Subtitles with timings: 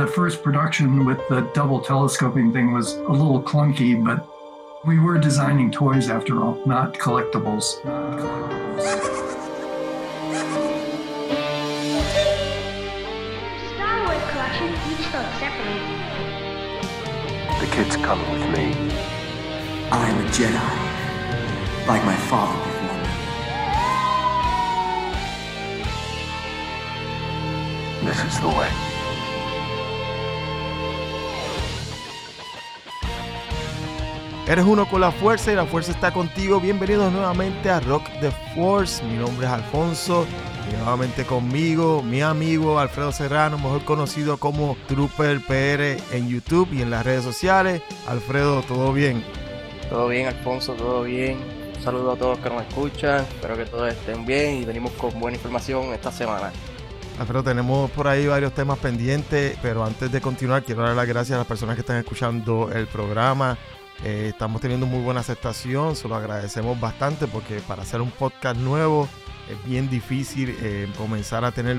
[0.00, 4.26] The first production with the double telescoping thing was a little clunky, but
[4.86, 7.84] we were designing toys after all, not collectibles.
[7.84, 8.80] Not collectibles.
[13.74, 15.84] Star Wars collection, each sold separately.
[17.60, 18.72] The kid's coming with me.
[19.90, 20.76] I'm a Jedi,
[21.86, 23.04] like my father before me.
[28.06, 28.89] This is the way.
[34.48, 36.60] Eres uno con la fuerza y la fuerza está contigo.
[36.60, 39.04] Bienvenidos nuevamente a Rock the Force.
[39.04, 40.26] Mi nombre es Alfonso
[40.68, 46.82] y nuevamente conmigo mi amigo Alfredo Serrano, mejor conocido como Trooper PR en YouTube y
[46.82, 47.82] en las redes sociales.
[48.08, 49.22] Alfredo, ¿todo bien?
[49.88, 51.38] Todo bien, Alfonso, todo bien.
[51.76, 53.20] Un saludo a todos que nos escuchan.
[53.20, 56.50] Espero que todos estén bien y venimos con buena información esta semana.
[57.20, 61.36] Alfredo, tenemos por ahí varios temas pendientes, pero antes de continuar quiero dar las gracias
[61.36, 63.58] a las personas que están escuchando el programa.
[64.04, 68.58] Eh, estamos teniendo muy buena aceptación, se lo agradecemos bastante porque para hacer un podcast
[68.58, 69.08] nuevo
[69.50, 71.78] es bien difícil eh, comenzar a tener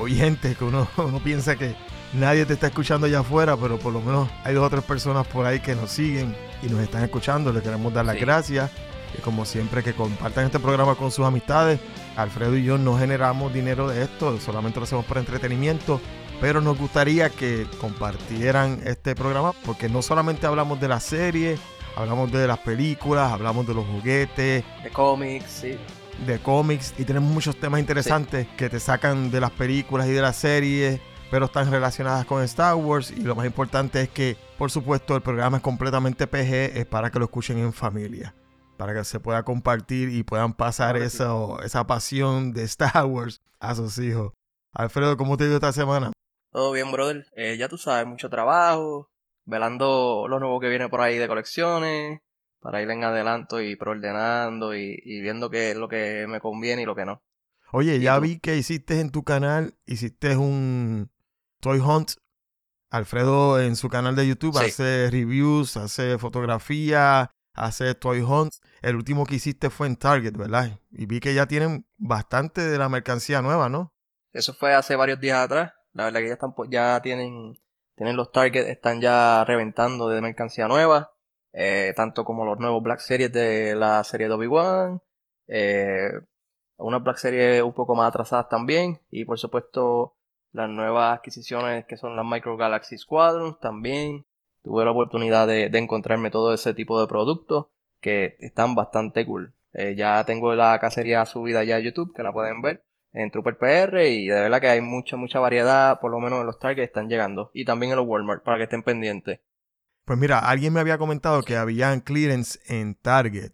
[0.00, 1.74] oyentes que uno, uno piensa que
[2.12, 5.26] nadie te está escuchando allá afuera, pero por lo menos hay dos o tres personas
[5.26, 7.52] por ahí que nos siguen y nos están escuchando.
[7.52, 8.20] Les queremos dar las Sí.
[8.20, 8.70] gracias.
[9.18, 11.80] Y como siempre, que compartan este programa con sus amistades.
[12.14, 16.00] Alfredo y yo no generamos dinero de esto, solamente lo hacemos por entretenimiento.
[16.40, 21.58] Pero nos gustaría que compartieran este programa porque no solamente hablamos de la serie,
[21.96, 25.76] hablamos de las películas, hablamos de los juguetes, De cómics, sí.
[26.26, 30.22] de cómics y tenemos muchos temas interesantes que te sacan de las películas y de
[30.22, 34.70] las series, pero están relacionadas con Star Wars y lo más importante es que, por
[34.70, 38.36] supuesto, el programa es completamente PG, es para que lo escuchen en familia,
[38.76, 43.74] para que se pueda compartir y puedan pasar eso, esa pasión de Star Wars a
[43.74, 44.32] sus hijos.
[44.72, 46.12] Alfredo, ¿cómo te dio esta semana?
[46.50, 47.26] Todo bien, brother.
[47.36, 49.10] Eh, ya tú sabes, mucho trabajo.
[49.44, 52.20] Velando lo nuevo que viene por ahí de colecciones.
[52.60, 56.82] Para ir en adelanto y preordenando y, y viendo qué es lo que me conviene
[56.82, 57.22] y lo que no.
[57.70, 58.22] Oye, ¿Y ya tú?
[58.22, 61.10] vi que hiciste en tu canal, hiciste un
[61.60, 62.12] Toy Hunt.
[62.90, 64.64] Alfredo en su canal de YouTube Sí.
[64.64, 68.54] hace reviews, hace fotografía, hace Toy Hunt.
[68.80, 70.80] El último que hiciste fue en Target, ¿verdad?
[70.90, 73.92] Y vi que ya tienen bastante de la mercancía nueva, ¿no?
[74.32, 75.72] Eso fue hace varios días atrás.
[75.98, 77.58] La verdad que ya tienen,
[77.96, 81.10] los targets, están ya reventando de mercancía nueva.
[81.52, 85.02] eh, tanto como los nuevos Black Series de la serie de Obi-Wan.
[85.48, 86.10] eh,
[86.76, 89.00] unas Black Series un poco más atrasadas también.
[89.10, 90.14] Y por supuesto,
[90.52, 94.24] las nuevas adquisiciones que son las Micro Galaxy Squadrons también.
[94.62, 97.66] Tuve la oportunidad de, de encontrarme todo ese tipo de productos
[98.00, 99.52] que están bastante cool.
[99.72, 103.58] Eh, ya tengo la cacería subida ya a YouTube, que la pueden ver en Trooper
[103.58, 106.84] PR y de verdad que hay mucha, mucha variedad, por lo menos en los Target
[106.84, 107.50] están llegando.
[107.54, 109.40] Y también en los Walmart, para que estén pendientes.
[110.04, 113.52] Pues mira, alguien me había comentado que habían clearance en Target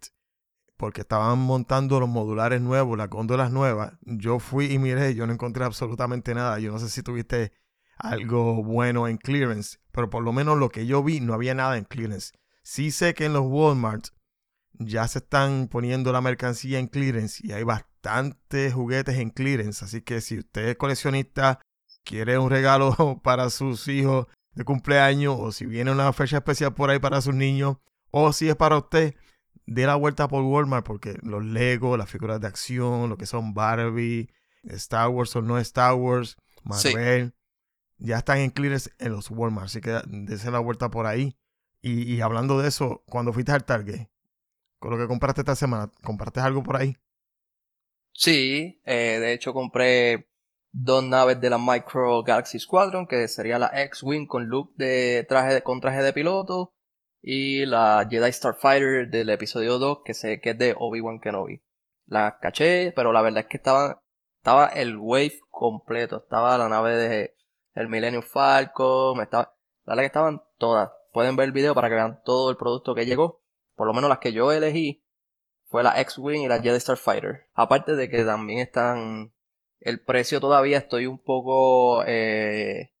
[0.77, 3.93] porque estaban montando los modulares nuevos, las góndolas nuevas.
[4.01, 6.59] Yo fui y miré, yo no encontré absolutamente nada.
[6.59, 7.53] Yo no sé si tuviste
[7.97, 11.77] algo bueno en clearance, pero por lo menos lo que yo vi no había nada
[11.77, 12.33] en clearance.
[12.61, 14.07] Sí sé que en los Walmart
[14.73, 17.63] ya se están poniendo la mercancía en clearance y hay
[18.05, 19.83] bastantes juguetes en clearance.
[19.83, 21.59] Así que si usted es coleccionista,
[22.03, 26.89] quiere un regalo para sus hijos de cumpleaños o si viene una fecha especial por
[26.89, 27.77] ahí para sus niños
[28.11, 29.15] o si es para usted,
[29.65, 33.53] dé la vuelta por Walmart porque los Lego, las figuras de acción, lo que son
[33.53, 34.29] Barbie,
[34.63, 36.37] Star Wars o no Star Wars,
[36.73, 36.93] Sí.
[36.93, 37.35] Marvel,
[37.99, 39.65] ya están en clearance en los Walmart.
[39.65, 41.37] Así que dése la vuelta por ahí.
[41.81, 44.07] Y, y hablando de eso, cuando fuiste al Target,
[44.79, 46.97] con lo que compraste esta semana, ¿compraste algo por ahí?
[48.17, 50.29] Sí, eh, de hecho compré
[50.71, 55.61] dos naves de la Micro Galaxy Squadron, que sería la X-Wing con look de traje
[55.63, 56.73] con traje de piloto
[57.21, 61.61] y la Jedi Starfighter del episodio 2, que sé que es de Obi-Wan Kenobi.
[62.05, 64.01] La caché, pero la verdad es que estaba
[64.37, 67.35] estaba el wave completo, estaba la nave de
[67.73, 70.89] el Millennium Falcon, estaba la verdad que estaban todas.
[71.11, 73.41] Pueden ver el video para que vean todo el producto que llegó,
[73.75, 75.04] por lo menos las que yo elegí
[75.67, 77.47] fue la X-Wing y la Jedi Starfighter.
[77.53, 79.33] Aparte de que también están.
[79.79, 82.03] El precio todavía estoy un poco.
[82.07, 82.91] eh,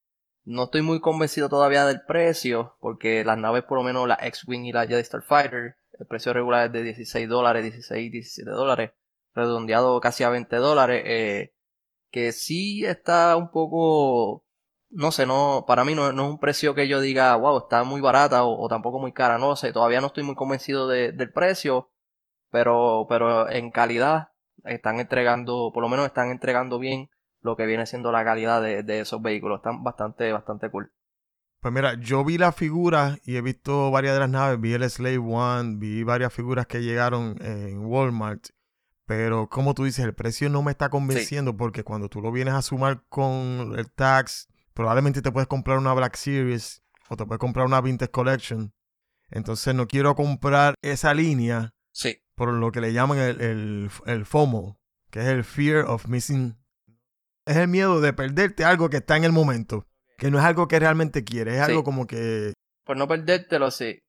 [0.43, 2.75] no estoy muy convencido todavía del precio.
[2.79, 6.67] Porque las naves, por lo menos la X-Wing y la Jedi Starfighter, el precio regular
[6.67, 8.91] es de 16 dólares, 16, 17 dólares.
[9.33, 11.03] Redondeado casi a 20 dólares.
[11.05, 11.51] eh,
[12.11, 14.43] que sí está un poco.
[14.89, 17.83] No sé, no, para mí no, no es un precio que yo diga, wow, está
[17.83, 21.33] muy barata o, tampoco muy cara, no sé, todavía no estoy muy convencido de- del
[21.33, 21.89] precio,
[22.55, 24.29] pero, pero en calidad
[24.63, 27.09] están entregando, por lo menos están entregando bien
[27.41, 29.57] lo que viene siendo la calidad de, de esos vehículos.
[29.57, 30.89] Están bastante, bastante cool.
[31.59, 34.61] Pues mira, yo vi las figuras y he visto varias de las naves.
[34.61, 38.47] Vi el Slave One, vi varias figuras que llegaron en Walmart.
[39.05, 42.53] Pero como tú dices, el precio no me está convenciendo porque cuando tú lo vienes
[42.53, 47.39] a sumar con el tax, probablemente te puedes comprar una Black Series o te puedes
[47.39, 48.73] comprar una Vintage Collection.
[49.29, 54.25] Entonces no quiero comprar esa línea Sí, por lo que le llaman el, el, el
[54.25, 54.79] FOMO,
[55.09, 56.57] que es el Fear of Missing.
[57.45, 59.87] Es el miedo de perderte algo que está en el momento,
[60.17, 61.71] que no es algo que realmente quieres, es Sí.
[61.71, 62.53] algo como que
[62.85, 63.99] por no perdértelo, sí.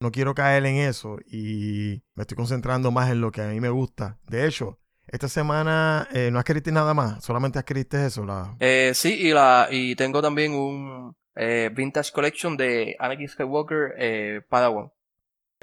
[0.00, 3.60] no quiero caer en eso y me estoy concentrando más en lo que a mí
[3.60, 4.18] me gusta.
[4.28, 4.78] De hecho,
[5.08, 8.24] esta semana eh, no adquiriste nada más, solamente adquiriste eso.
[8.24, 8.56] La...
[8.60, 14.40] Eh, sí, y, la, y tengo también un eh, Vintage Collection de Anakin Skywalker eh,
[14.48, 14.90] Padawan.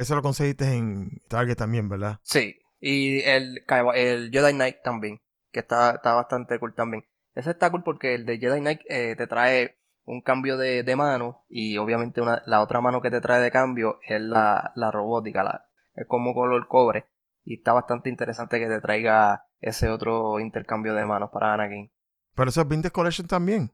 [0.02, 2.18] Eso lo conseguiste en Target también, ¿verdad?
[2.24, 3.64] Sí, y el,
[3.94, 5.22] el Jedi Knight también,
[5.52, 7.06] que está, está bastante cool también.
[7.36, 10.96] Ese está cool porque el de Jedi Knight eh, te trae un cambio de, de
[10.96, 14.90] mano y obviamente una, la otra mano que te trae de cambio es la, la
[14.90, 17.06] robótica, la, es como color cobre.
[17.46, 21.92] Y está bastante interesante que te traiga ese otro intercambio de manos para Anakin.
[22.34, 23.72] Pero eso es Vintage Collection también.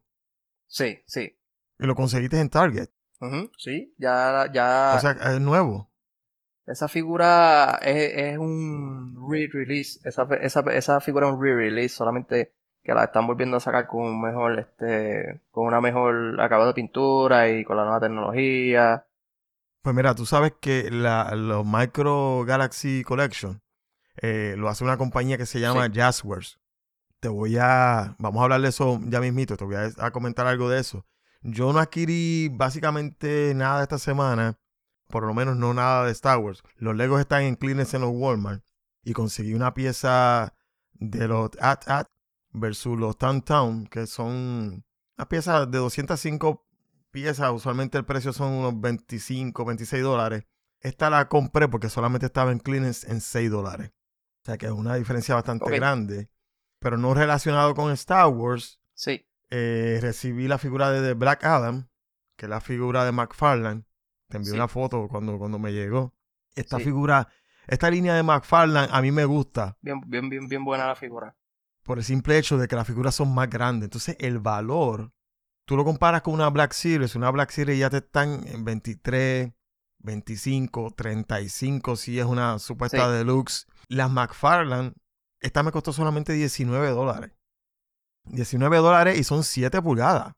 [0.65, 1.39] Sí, sí.
[1.79, 2.89] Y lo conseguiste en Target.
[3.21, 4.95] Ujú, sí, ya, ya.
[4.97, 5.89] O sea, es nuevo.
[6.67, 9.99] Esa figura es, es un re-release.
[10.03, 11.95] Esa, esa, esa figura es un re-release.
[11.95, 12.53] Solamente
[12.83, 16.73] que la están volviendo a sacar con un mejor, este, con una mejor acabado de
[16.73, 19.05] pintura y con la nueva tecnología.
[19.81, 23.61] Pues mira, tú sabes que la, los Micro Galaxy Collection
[24.21, 25.93] eh, lo hace una compañía que se llama Sí.
[25.93, 26.59] Jazzwares.
[27.19, 28.15] Te voy a.
[28.19, 29.57] Vamos a hablar de eso ya mismito.
[29.57, 31.05] Te voy a, a comentar algo de eso.
[31.41, 34.57] Yo no adquirí básicamente nada esta semana.
[35.07, 36.63] Por lo menos no nada de Star Wars.
[36.77, 38.63] Los Legos están en clearance en los Walmart.
[39.03, 40.53] Y conseguí una pieza
[40.93, 42.07] de los At At
[42.51, 44.83] versus los Town Town, que son
[45.17, 46.65] unas piezas de 205
[47.11, 47.51] piezas.
[47.51, 50.45] Usualmente el precio son unos 25, 26 dólares.
[50.81, 53.91] Esta la compré porque solamente estaba en clearance en 6 dólares.
[54.43, 56.29] O sea que es una diferencia bastante grande.
[56.79, 58.79] Pero no relacionado con Star Wars.
[58.93, 61.87] Sí, eh, recibí la figura de The Black Adam,
[62.35, 63.83] que es la figura de McFarlane.
[64.27, 64.55] Te envié Sí.
[64.57, 66.13] una foto cuando, cuando me llegó.
[66.55, 66.83] Esta Sí.
[66.85, 67.27] figura,
[67.67, 71.35] esta línea de McFarlane a mí me gusta bien, bien, bien, bien buena la figura.
[71.83, 73.85] por el simple hecho de que las figuras son más grandes.
[73.87, 75.13] Entonces, el valor,
[75.65, 77.15] tú lo comparas con una Black Series.
[77.15, 79.53] Una Black Series ya te están en 23,
[79.99, 83.13] 25, 35 si es una supuesta Sí.
[83.17, 83.65] deluxe.
[83.87, 84.93] Las McFarlane,
[85.39, 87.31] esta me costó solamente 19 dólares.
[88.25, 90.33] 19 dólares y son 7 pulgadas.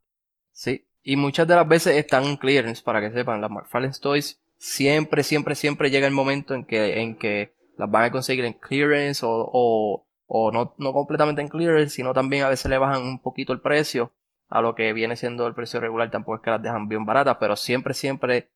[0.51, 4.39] Sí, y muchas de las veces están en clearance, para que sepan, las McFarlane Toys
[4.57, 8.53] siempre, siempre, siempre llega el momento en que, en que las van a conseguir en
[8.53, 13.01] clearance o, o, o no, no completamente en clearance, sino también a veces le bajan
[13.01, 14.11] un poquito el precio
[14.49, 17.37] a lo que viene siendo el precio regular, tampoco es que las dejan bien baratas,
[17.39, 18.49] pero siempre, siempre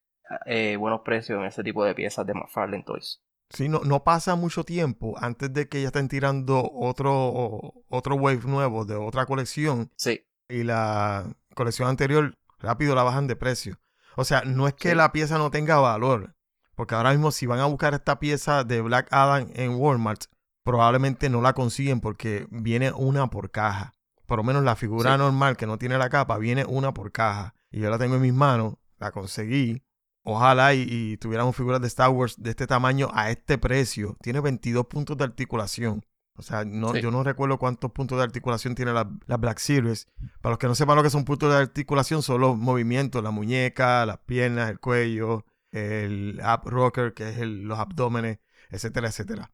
[0.46, 3.22] eh, buenos precios en ese tipo de piezas de McFarlane Toys.
[3.50, 8.42] Sí, no, no pasa mucho tiempo antes de que ya estén tirando otro, otro wave
[8.46, 13.80] nuevo de otra colección Sí, y la colección anterior rápido la bajan de precio.
[14.16, 14.96] O sea, no es que Sí.
[14.96, 16.36] la pieza no tenga valor,
[16.76, 20.26] porque ahora mismo si van a buscar esta pieza de Black Adam en Walmart,
[20.64, 23.94] probablemente no la consiguen porque viene una por caja.
[24.26, 25.18] Por lo menos la figura Sí.
[25.18, 27.54] normal que no tiene la capa viene una por caja.
[27.72, 29.82] Y yo la tengo en mis manos, la conseguí.
[30.24, 34.16] Ojalá y, y tuviéramos figuras de Star Wars de este tamaño a este precio.
[34.22, 36.06] Tiene 22 puntos de articulación.
[36.36, 37.02] O sea, no, Sí.
[37.02, 40.08] yo no recuerdo cuántos puntos de articulación tiene la, la Black Series.
[40.42, 43.32] Para los que no sepan lo que son puntos de articulación, son los movimientos, la
[43.32, 48.40] muñeca, las piernas, el cuello, el ab rocker, que es el- los abdómenes,
[48.72, 49.52] etcétera, etcétera.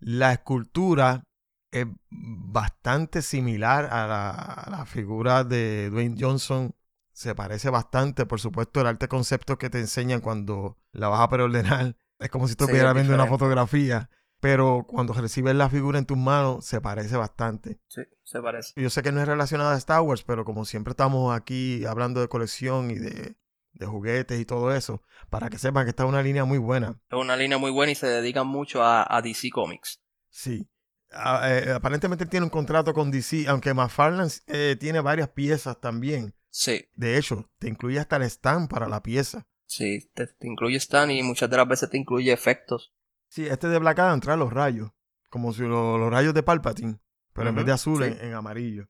[0.00, 1.22] La escultura
[1.70, 6.74] es bastante similar a la, a la figura de Dwayne Johnson.
[7.12, 11.28] Se parece bastante, por supuesto, el arte concepto que te enseñan cuando la vas a
[11.28, 11.96] preordenar.
[12.18, 14.10] Es como si estuvieras es viendo una fotografía.
[14.40, 17.80] Pero cuando recibes la figura en tus manos, se parece bastante.
[17.88, 18.72] sí, se parece.
[18.80, 22.20] Yo sé que no es relacionada a Star Wars, pero como siempre estamos aquí hablando
[22.20, 23.36] de colección y de,
[23.72, 27.00] de juguetes y todo eso, para que sepan que esta es una línea muy buena.
[27.10, 30.00] Es una línea muy buena y se dedican mucho a, a DC Comics.
[30.30, 30.68] Sí.
[31.12, 36.34] Ah, eh, aparentemente tiene un contrato con DC, aunque McFarlane eh, tiene varias piezas también.
[36.50, 39.46] Sí, De hecho, te incluye hasta el stand para la pieza.
[39.66, 42.92] sí, te, te incluye stand y muchas de las veces te incluye efectos.
[43.28, 44.90] Sí, este de Black Adam trae los rayos,
[45.30, 46.98] como si lo- los rayos de Palpatine,
[47.32, 48.10] pero en vez de azul sí.
[48.10, 48.88] en, en amarillo.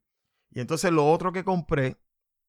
[0.50, 1.98] Y entonces lo otro que compré,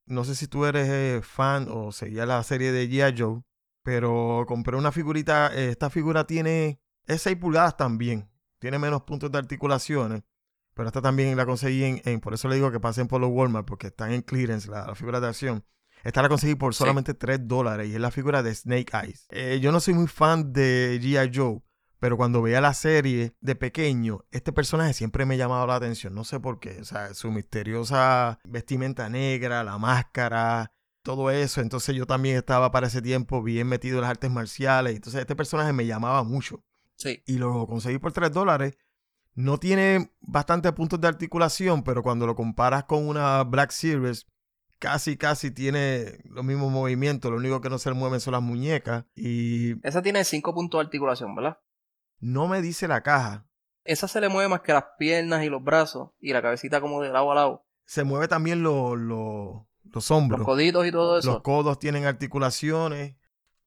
[0.06, 3.16] no sé si tú eres eh, fan o seguías la serie de G.I.
[3.18, 3.42] Joe,
[3.84, 8.30] pero compré una figurita, eh, esta figura tiene, es 6 pulgadas también,
[8.60, 10.24] tiene menos puntos de articulaciones,
[10.74, 13.32] pero esta también la conseguí en, en- por eso le digo que pasen por los
[13.32, 15.66] Walmart, porque están en clearance la, la figura de acción.
[16.04, 16.80] Esta la conseguí por Sí.
[16.80, 19.26] solamente 3 dólares y es la figura de Snake Eyes.
[19.32, 21.32] Eh, yo no soy muy fan de G.I.
[21.34, 21.62] Joe,
[22.00, 26.14] pero cuando veía la serie de pequeño, este personaje siempre me ha llamado la atención.
[26.14, 26.80] No sé por qué.
[26.82, 31.62] O sea, su misteriosa vestimenta negra, la máscara, todo eso.
[31.62, 34.96] Entonces yo también estaba para ese tiempo bien metido en las artes marciales.
[34.96, 36.64] Entonces este personaje me llamaba mucho.
[36.96, 37.24] Sí.
[37.26, 38.78] Y lo conseguí por 3 dólares.
[39.34, 44.26] No tiene bastantes puntos de articulación, pero cuando lo comparas con una Black Series,
[44.80, 47.32] casi, casi tiene los mismos movimientos.
[47.32, 49.06] Lo único que no se le mueven son las muñecas.
[49.16, 51.60] Y Esa tiene 5 puntos de articulación, ¿verdad?
[52.20, 53.48] No me dice la caja.
[53.84, 57.02] Esa se le mueve más que las piernas y los brazos y la cabecita como
[57.02, 57.66] de lado a lado.
[57.86, 60.46] Se mueve también lo- lo- los Los hombros.
[60.46, 61.32] coditos y todo eso.
[61.32, 63.16] Los codos tienen articulaciones.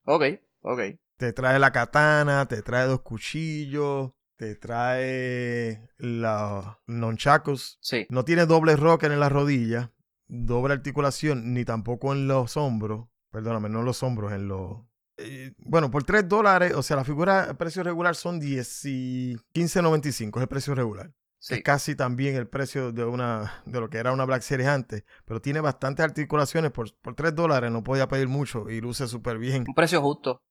[0.04, 0.24] Ok,
[0.60, 0.80] ok.
[1.16, 7.78] Te trae la katana, te trae dos cuchillos, te trae los nonchacos.
[7.80, 8.06] Sí.
[8.10, 9.92] No tiene doble rocker en la rodilla,
[10.28, 13.08] doble articulación, ni tampoco en los hombros.
[13.30, 14.78] Perdóname, no en los hombros, en los...
[15.20, 19.36] Eh, bueno, por 3 dólares, o sea, la figura, el precio regular son 10 y
[19.54, 21.12] 15.95, es el precio regular.
[21.38, 21.54] Sí.
[21.54, 25.04] Es casi también el precio de una de lo que era una Black Series antes,
[25.24, 26.70] pero tiene bastantes articulaciones.
[26.70, 29.64] Por, por 3 dólares no podía pedir mucho y luce súper bien.
[29.66, 30.42] Un precio justo.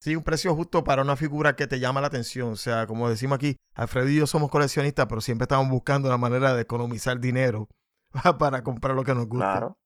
[0.00, 2.52] Sí, un precio justo para una figura que te llama la atención.
[2.52, 6.18] O sea, como decimos aquí, Alfredo y yo somos coleccionistas, pero siempre estamos buscando la
[6.18, 7.68] manera de economizar dinero
[8.38, 9.50] para comprar lo que nos gusta.
[9.50, 9.78] Claro.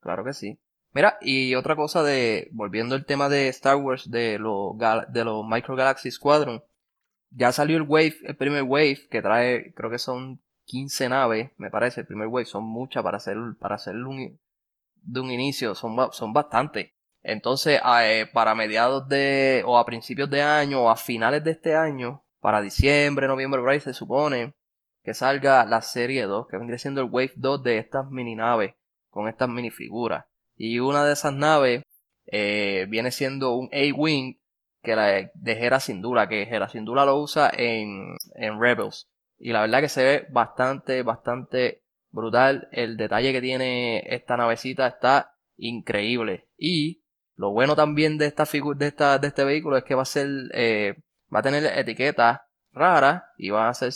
[0.00, 0.58] Claro que sí.
[0.92, 4.72] Mira, y otra cosa de, volviendo al tema de Star Wars, de los,
[5.08, 6.62] de los Micro Galaxy Squadron,
[7.30, 11.70] ya salió el Wave, el primer Wave, que trae, creo que son 15 naves, me
[11.70, 14.40] parece, el primer Wave, son muchas para hacer, para hacer un,
[15.02, 16.92] de un inicio, son, son bastantes.
[17.22, 21.74] Entonces, eh, para mediados de, o a principios de año, o a finales de este
[21.76, 24.54] año, para diciembre, noviembre, se supone
[25.02, 28.74] que salga la serie 2, que vendría siendo el Wave 2 de estas mini naves,
[29.10, 30.26] con estas minifiguras.
[30.58, 31.82] Y una de esas naves
[32.26, 34.34] eh, viene siendo un A-Wing
[34.82, 39.08] que la de Hera Syndulla, que Hera Syndulla lo usa en, en Rebels.
[39.38, 42.68] Y la verdad que se ve bastante, bastante brutal.
[42.72, 46.48] El detalle que tiene esta navecita está increíble.
[46.56, 47.02] Y
[47.36, 50.06] lo bueno también de esta figura, de esta, de este vehículo es que va a
[50.06, 50.96] ser, eh,
[51.32, 52.40] va a tener etiquetas
[52.72, 53.92] raras y van a ser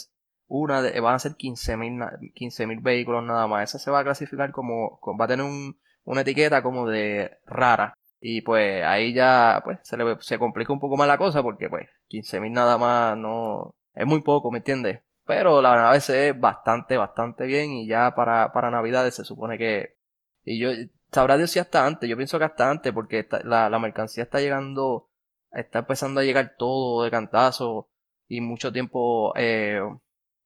[0.47, 3.69] una de, van a ser 15.000 15.000 vehículos nada más.
[3.71, 7.95] Esa se va a clasificar como- va a tener un, una etiqueta como de rara.
[8.21, 11.69] Y pues ahí ya pues se, le, se complica un poco más la cosa porque
[11.69, 15.01] pues 15.000 nada más no es muy poco, ¿me entiendes?
[15.25, 19.59] Pero la nave se ve bastante, bastante bien y ya para, para Navidades se supone
[19.59, 19.97] que...
[20.45, 20.71] Y yo,
[21.13, 24.41] sabrá Dios si hasta antes, yo pienso que hasta antes porque la, la mercancía está
[24.41, 25.11] llegando,
[25.53, 27.91] está empezando a llegar todo de cantazo
[28.29, 29.81] y mucho tiempo eh,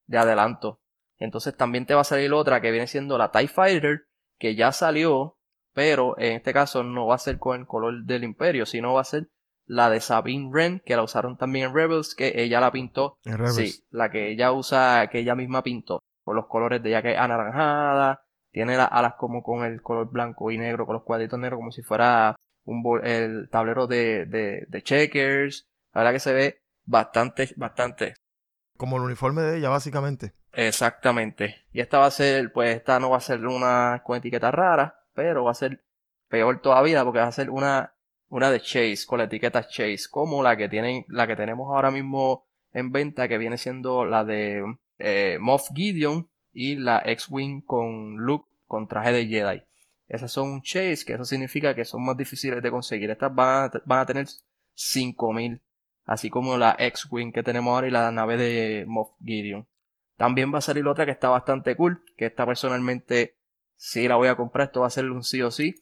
[0.07, 0.81] de adelanto.
[1.19, 4.07] Entonces también te va a salir otra que viene siendo la TIE Fighter,
[4.39, 5.36] que ya salió,
[5.77, 9.03] pero en este caso no va a ser con el color del imperio, sino va
[9.03, 9.29] a ser
[9.67, 13.19] la de Sabine Wren, que la usaron también en Rebels, que ella la pintó.
[13.27, 13.55] En Rebels.
[13.75, 17.13] Sí, la que ella usa, que ella misma pintó, con los colores de ella que
[17.13, 21.39] es anaranjada, tiene las alas como con el color blanco y negro, con los cuadritos
[21.39, 25.67] negros, como si fuera un bol- el tablero de, de, de checkers.
[25.93, 28.15] La verdad que se ve bastante, bastante
[28.79, 30.33] Como el uniforme de ella, básicamente.
[30.55, 31.67] Exactamente.
[31.73, 35.01] Y esta va a ser, pues esta no va a ser una con etiqueta rara,
[35.17, 35.83] pero va a ser
[36.29, 37.95] peor todavía porque va a ser una,
[38.29, 41.91] una de Chase, con la etiqueta Chase, como la que tienen, la que tenemos ahora
[41.91, 44.63] mismo en venta, que viene siendo la de
[44.99, 49.63] eh, Moff Gideon y la X-Wing con Luke con traje de Jedi.
[50.07, 53.11] Esas son Chase, que eso significa que son más difíciles de conseguir.
[53.11, 54.27] Estas van a, van a tener
[54.75, 55.63] 5000,
[56.05, 59.67] así como la X-Wing que tenemos ahora y la nave de Moff Gideon.
[60.17, 63.37] También va a salir otra que está bastante cool, que esta personalmente
[63.77, 65.75] sí la voy a comprar, esto va a ser un sí o sí.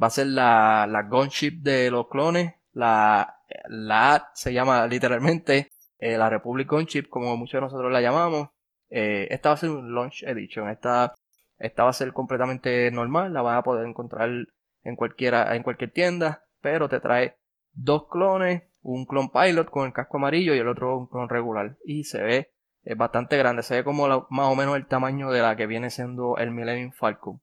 [0.00, 3.38] Va a ser la, la Gunship de los clones, la,
[3.68, 8.48] la se llama literalmente eh, la Republic Gunship, como muchos de nosotros la llamamos.
[8.90, 11.14] Eh, esta va a ser un Launch Edition, esta,
[11.58, 14.30] esta va a ser completamente normal, la van a poder encontrar
[14.84, 17.36] en, cualquiera, en cualquier tienda, pero te trae
[17.72, 21.76] dos clones, un clon pilot con el casco amarillo y el otro un clon regular.
[21.84, 22.52] Y se ve
[22.86, 25.66] es bastante grande, se ve como la- más o menos el tamaño de la que
[25.66, 27.42] viene siendo el Millennium Falcon.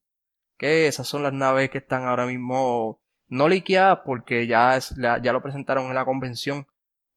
[0.58, 5.34] Que esas son las naves que están ahora mismo no liqueadas porque ya, es, ya
[5.34, 6.66] lo presentaron en la convención,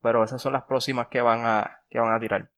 [0.03, 2.51] pero esas son las próximas que van a, que van a tirar.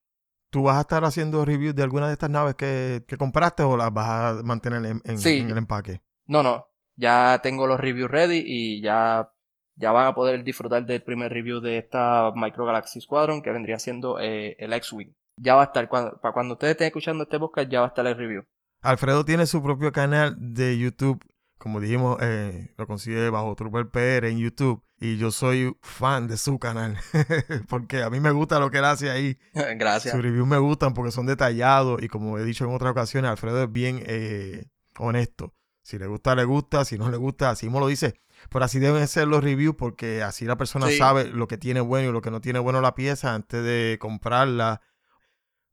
[0.50, 3.76] ¿Tú vas a estar haciendo reviews de alguna de estas naves que, que compraste o
[3.76, 4.08] las vas
[4.40, 5.40] a mantener en, en- Sí.
[5.40, 6.00] en el empaque?
[6.26, 9.30] No, no, ya tengo los reviews ready y ya,
[9.75, 13.78] ya van a poder disfrutar del primer review de esta Micro Galaxy Squadron que vendría
[13.78, 15.12] siendo eh, el X-Wing.
[15.40, 17.88] Ya va a estar, cuando, para cuando ustedes estén escuchando este podcast, ya va a
[17.88, 18.45] estar el review.
[18.80, 21.25] Alfredo tiene su propio canal de YouTube.
[21.59, 24.83] Como dijimos, eh, lo consigue bajo Trooper PR en YouTube.
[25.00, 26.97] Y yo soy fan de su canal.
[27.68, 29.38] porque a mí me gusta lo que él hace ahí.
[29.76, 30.14] Gracias.
[30.14, 32.02] Sus reviews me gustan porque son detallados.
[32.02, 34.66] Y como he dicho en otras ocasiones, Alfredo es bien eh,
[34.99, 35.54] honesto.
[35.83, 36.85] Si le gusta, le gusta.
[36.85, 38.21] Si no le gusta, así mismo lo dice.
[38.50, 40.97] Pero así deben ser los reviews porque así la persona Sí.
[40.99, 43.99] sabe lo que tiene bueno y lo que no tiene bueno la pieza antes de
[44.00, 44.80] comprarla.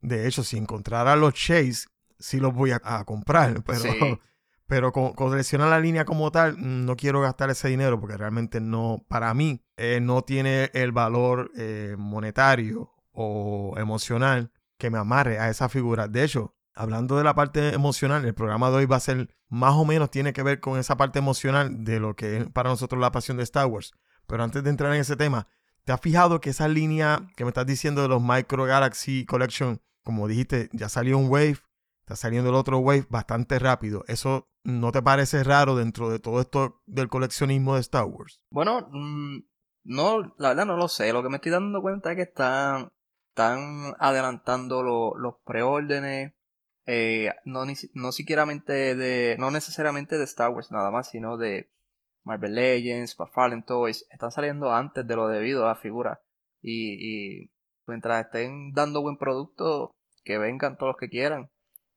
[0.01, 1.87] De hecho, si encontrara los Chase,
[2.19, 3.63] sí los voy a, a comprar.
[3.65, 4.19] Pero, Sí.
[4.67, 9.05] pero con, coleccionar la línea como tal, no quiero gastar ese dinero porque realmente no,
[9.07, 15.49] para mí, eh, no tiene el valor eh, monetario o emocional que me amarre a
[15.49, 16.07] esa figura.
[16.07, 19.73] De hecho, hablando de la parte emocional, el programa de hoy va a ser más
[19.75, 22.99] o menos tiene que ver con esa parte emocional de lo que es para nosotros
[22.99, 23.93] la pasión de Star Wars.
[24.27, 25.47] Pero antes de entrar en ese tema,
[25.85, 29.79] ¿te has fijado que esa línea que me estás diciendo de los Micro Galaxy Collection,
[30.03, 31.57] como dijiste, ya salió un wave,
[32.01, 34.03] está saliendo el otro wave bastante rápido?
[34.07, 38.41] ¿Eso no te parece raro dentro de todo esto del coleccionismo de Star Wars?
[38.49, 39.39] Bueno, mm,
[39.85, 41.13] no, la verdad no lo sé.
[41.13, 42.91] Lo que me estoy dando cuenta es que están,
[43.29, 46.33] están adelantando lo- los preórdenes.
[46.87, 47.63] eh, no,
[47.93, 51.71] no siquiera de, no necesariamente de Star Wars nada más, sino de
[52.25, 54.05] Marvel Legends, Fallen Toys.
[54.09, 56.21] Están saliendo antes de lo debido a la figura.
[56.61, 57.51] Y, y
[57.87, 61.49] mientras estén dando buen producto, que vengan todos los que quieran.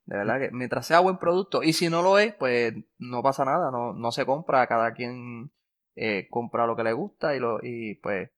[0.05, 1.63] De verdad que mientras sea buen producto.
[1.63, 3.71] Y si no lo es, pues no pasa nada.
[3.71, 4.65] No, no se compra.
[4.67, 5.51] Cada quien
[5.95, 8.29] eh, compra lo que le gusta y, lo, y pues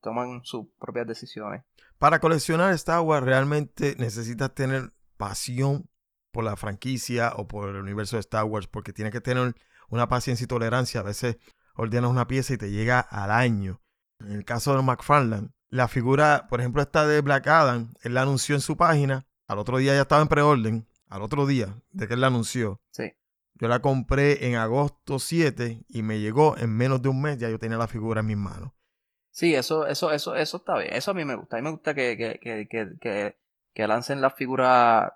[0.00, 1.62] toman sus propias decisiones.
[1.98, 5.90] Para coleccionar Star Wars realmente necesitas tener pasión
[6.32, 9.54] por la franquicia o por el universo de Star Wars porque tienes que tener
[9.90, 11.00] una paciencia y tolerancia.
[11.00, 11.36] A veces
[11.74, 13.80] ordenas una pieza y te llega al año.
[14.20, 18.22] En el caso de McFarlane, la figura, por ejemplo, esta de Black Adam, él la
[18.22, 19.26] anunció en su página.
[19.46, 20.86] Al otro día ya estaba en preorden.
[21.08, 22.80] Al otro día de que él la anunció.
[22.90, 23.12] Sí.
[23.54, 27.38] Yo la compré en agosto 7 y me llegó en menos de un mes.
[27.38, 28.72] Ya yo tenía la figura en mis manos.
[29.30, 30.92] Sí, eso, eso, eso, eso está bien.
[30.92, 31.56] Eso a mí me gusta.
[31.56, 33.38] A mí me gusta que, que, que, que, que,
[33.72, 35.12] que lancen las figuras,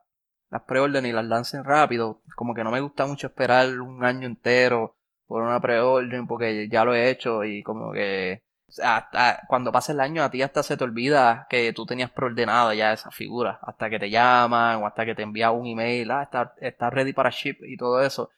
[0.54, 2.22] las preorden y las lancen rápido.
[2.36, 4.94] Como que no me gusta mucho esperar un año entero
[5.26, 8.44] por una preorden porque ya lo he hecho y como que
[8.80, 12.72] hasta cuando pasa el año a ti hasta se te olvida que tú tenías preordenada
[12.72, 13.58] ya esa figura.
[13.62, 16.08] Hasta que te llaman o hasta que te envía un email.
[16.12, 18.30] Ah, está, está ready para ship y todo eso.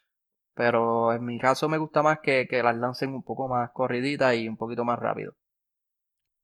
[0.55, 4.35] Pero en mi caso me gusta más que, que las lancen un poco más corriditas
[4.37, 5.35] y un poquito más rápido.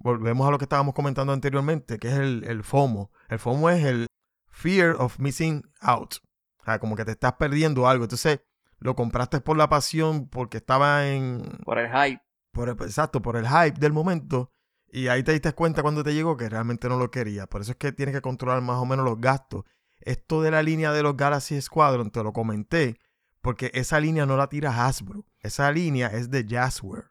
[0.01, 3.11] volvemos a lo que estábamos comentando anteriormente, que es el, el FOMO.
[3.31, 4.07] El FOMO es el
[4.53, 6.17] Fear of Missing Out.
[6.61, 8.05] O sea, como que te estás perdiendo algo.
[8.05, 8.41] Entonces,
[8.79, 11.59] lo compraste por la pasión, porque estaba en...
[11.65, 12.23] Por el hype.
[12.53, 14.51] Por el- exacto, por el hype del momento.
[14.89, 17.47] Y ahí te diste cuenta cuando te llegó que realmente no lo quería.
[17.47, 19.65] Por eso es que tienes que controlar más o menos los gastos.
[20.01, 22.99] Esto de la línea de los Galaxy Squadron, te lo comenté,
[23.41, 25.25] porque esa línea no la tira Hasbro.
[25.41, 27.07] Esa línea es de Jazzware.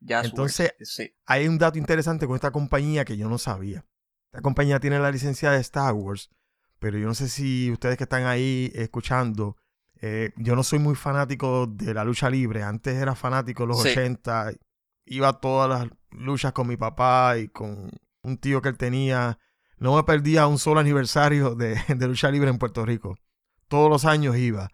[0.00, 1.14] Entonces, sí.
[1.26, 3.84] hay un dato interesante con esta compañía que yo no sabía.
[4.26, 6.30] Esta compañía tiene la licencia de Star Wars,
[6.78, 9.56] pero yo no sé si ustedes que están ahí escuchando,
[10.00, 12.62] eh, yo no soy muy fanático de la lucha libre.
[12.62, 13.90] Antes era fanático de los Sí.
[13.90, 14.52] 80.
[15.06, 17.90] Iba a todas las luchas con mi papá y con
[18.22, 19.38] un tío que él tenía.
[19.78, 23.16] No me perdía un solo aniversario de, de lucha libre en Puerto Rico.
[23.68, 24.68] Todos los años iba.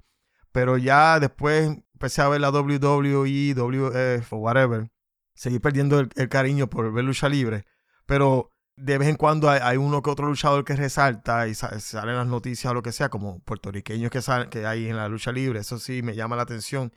[0.52, 4.90] Pero ya después empecé a ver la WWE, WF o whatever
[5.34, 7.64] seguir perdiendo el, el cariño por ver lucha libre.
[8.06, 8.51] Pero
[8.84, 12.16] de vez en cuando hay, hay uno que otro luchador que resalta y sa- salen
[12.16, 15.30] las noticias o lo que sea, como puertorriqueños que, sal- que hay en la lucha
[15.32, 15.60] libre.
[15.60, 16.92] Eso sí me llama la atención.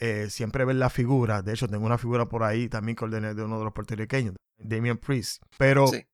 [0.00, 1.42] Eh, siempre ver la figura.
[1.42, 4.36] De hecho, tengo una figura por ahí también que ordené de uno de los puertorriqueños,
[4.56, 5.42] Damian Priest.
[5.58, 6.06] Pero Sí.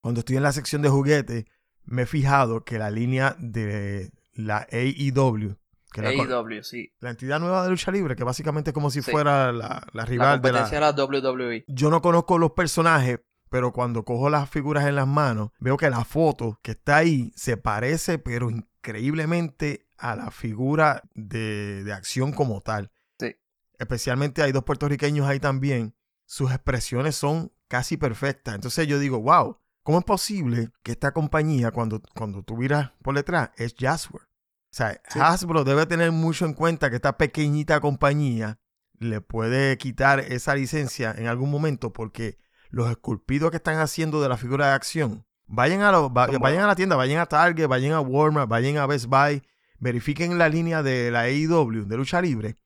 [0.00, 1.44] cuando estoy en la sección de juguetes,
[1.84, 5.56] me he fijado que la línea de la AEW,
[5.92, 6.92] que la, AEW, sí.
[7.00, 9.10] la entidad nueva de lucha libre, que básicamente es como si Sí.
[9.10, 11.64] fuera la, la La rival de la, de la WWE.
[11.66, 13.18] yo no conozco los personajes,
[13.52, 17.34] pero cuando cojo las figuras en las manos, veo que la foto que está ahí
[17.36, 22.90] se parece, pero increíblemente a la figura de, de acción como tal.
[23.20, 23.36] Sí.
[23.78, 25.94] Especialmente hay dos puertorriqueños ahí también.
[26.24, 28.54] Sus expresiones son casi perfectas.
[28.54, 33.14] Entonces yo digo, wow, ¿cómo es posible que esta compañía, cuando, cuando tú miras por
[33.14, 34.24] detrás, es Jazzware?
[34.24, 35.18] O sea, Sí.
[35.20, 38.58] Hasbro debe tener mucho en cuenta que esta pequeñita compañía
[38.98, 42.38] le puede quitar esa licencia en algún momento porque
[42.72, 46.64] los esculpidos que están haciendo de la figura de acción, vayan a, va- Como- vayan
[46.64, 49.42] a la tienda, vayan a Target, vayan a Walmart, vayan a Best Buy,
[49.78, 52.56] verifiquen la línea de la AEW, de lucha libre.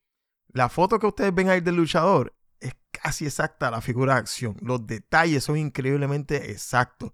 [0.53, 4.19] La foto que ustedes ven ahí del luchador es casi exacta a la figura de
[4.21, 4.55] acción.
[4.61, 7.11] Los detalles son increíblemente exactos.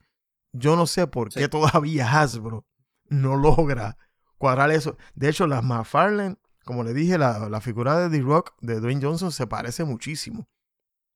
[0.53, 1.39] Yo no sé por Sí.
[1.39, 2.65] qué todavía Hasbro
[3.09, 3.97] no logra
[4.37, 4.97] cuadrar eso.
[5.15, 9.01] De hecho, las McFarlane, como le dije, la, la figura de The Rock de Dwayne
[9.01, 10.47] Johnson se parece muchísimo.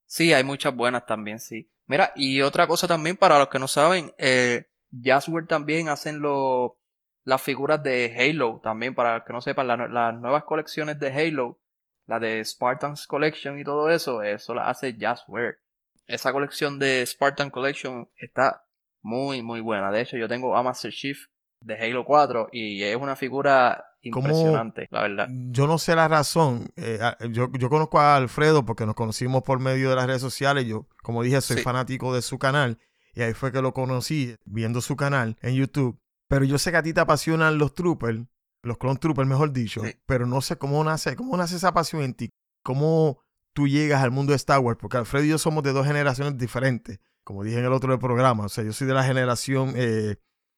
[0.08, 1.70] Sí, hay muchas buenas también, sí.
[1.86, 6.78] Mira, y otra cosa también para los que no saben, eh, Jazzware también hacen lo-
[7.24, 11.12] las figuras de Halo también, para los que no sepan, la- las nuevas colecciones de
[11.14, 11.60] Halo,
[12.06, 15.60] la de Spartans Collection y todo eso, eso la hace Jazzware.
[16.08, 18.66] Esa colección de Spartan Collection está
[19.02, 19.92] muy, muy buena.
[19.92, 21.28] De hecho, yo tengo a Master Chief
[21.62, 25.28] de Halo 4 y es una figura ¿Cómo- impresionante, la verdad.
[25.50, 26.68] Yo no sé la razón.
[26.76, 27.00] eh,
[27.32, 30.66] yo, yo conozco a Alfredo porque nos conocimos por medio de las redes sociales.
[30.66, 31.64] Yo, como dije, soy Sí.
[31.64, 32.78] fanático de su canal.
[33.14, 36.00] Y ahí fue que lo conocí, viendo su canal en YouTube.
[36.30, 38.20] Pero yo sé que a ti te apasionan los troopers,
[38.64, 39.82] los clone troopers, mejor dicho.
[39.84, 39.96] Sí.
[40.06, 42.30] Pero no sé cómo nace, cómo nace esa pasión en ti.
[42.64, 43.20] ¿Cómo
[43.54, 44.78] tú llegas al mundo de Star Wars?
[44.80, 47.00] Porque Alfredo y yo somos de dos generaciones diferentes.
[47.24, 48.46] Como dije en el otro del programa.
[48.46, 50.18] O sea, yo soy de la generación eh,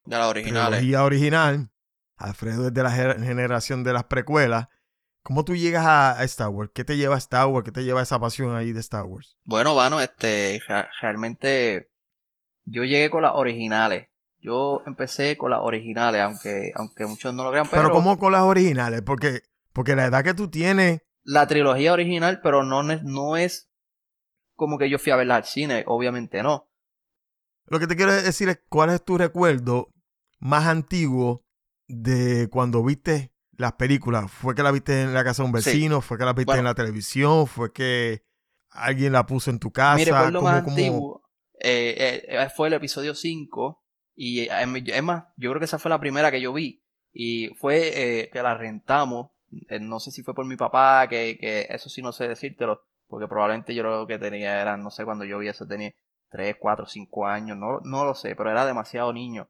[0.10, 0.80] De las originales.
[0.80, 1.70] trilogía original.
[2.18, 4.68] Alfredo es de la generación de las precuelas.
[5.22, 6.72] ¿Cómo tú llegas a, Star Wars?
[6.74, 7.64] ¿Qué te lleva a Star Wars?
[7.64, 9.38] ¿Qué te lleva a esa pasión ahí de Star Wars?
[9.44, 11.92] Bueno, Vano, este, re- realmente
[12.66, 14.08] yo llegué con las originales.
[14.42, 18.32] Yo empecé con las originales, aunque, aunque muchos no lo crean, pero, Pero, ¿cómo con
[18.32, 19.02] las originales?
[19.02, 19.42] Porque,
[19.74, 23.70] porque la edad que tú tienes, la trilogía original, pero no, no es
[24.56, 26.70] como que yo fui a verla al cine, obviamente no.
[27.66, 29.90] lo que te quiero decir es cuál es tu recuerdo
[30.40, 31.44] más antiguo
[31.88, 34.32] de cuando viste las películas.
[34.32, 35.70] ¿Fue que la viste en la casa de un Sí.
[35.72, 36.02] vecino?
[36.02, 36.60] ¿Fue que la viste Bueno.
[36.60, 37.46] en la televisión?
[37.48, 38.24] ¿Fue que
[38.72, 39.98] alguien la puso en tu casa?
[39.98, 41.22] Mi recuerdo ¿Cómo- más cómo- antiguo
[41.62, 43.84] eh, eh, eh, fue el episodio 5.
[44.16, 46.84] Y eh, em- es más, yo creo que esa fue la primera que yo vi.
[47.12, 49.32] Y fue eh, que la rentamos.
[49.68, 52.84] Eh, no sé si fue por mi papá, que, que eso sí no sé decírtelo.
[53.08, 55.92] Porque probablemente yo lo que tenía era, no sé, cuando yo vi eso tenía
[56.30, 57.58] 3, 4, 5 años.
[57.58, 59.50] No, no lo sé, pero era demasiado niño.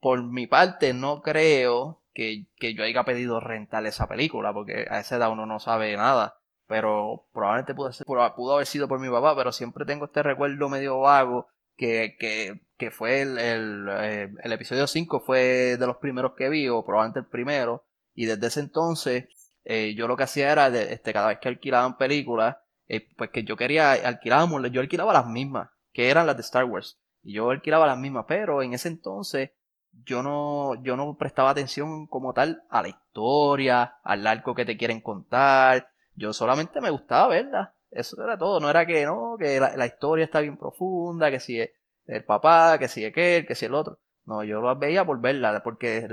[0.00, 4.52] Por mi parte, no creo que, que yo haya pedido rentar esa película.
[4.52, 6.34] Porque a esa edad uno no sabe nada
[6.66, 10.68] pero probablemente pudo, ser- pudo, haber sido por mi papá, pero siempre tengo este recuerdo
[10.68, 16.34] medio vago que, que, que fue el, el, eh, episodio 5 fue de los primeros
[16.36, 19.28] que vi, o probablemente el primero, y desde ese entonces
[19.64, 22.56] eh, yo lo que hacía era, de- este, cada vez que alquilaban películas,
[22.86, 26.64] eh, pues que yo quería, alquilábamos, yo alquilaba las mismas, que eran las de Star
[26.64, 29.52] Wars, y yo alquilaba las mismas, pero en ese entonces
[29.92, 34.76] yo no, yo no prestaba atención como tal a la historia, al arco que te
[34.76, 37.74] quieren contar, yo solamente me gustaba verla.
[37.90, 38.60] Eso era todo.
[38.60, 41.70] No era que no, que la, historia está bien profunda, que si es
[42.06, 43.98] el papá, que si aquel, que si el otro.
[44.24, 46.06] No, yo las veía por verla, porque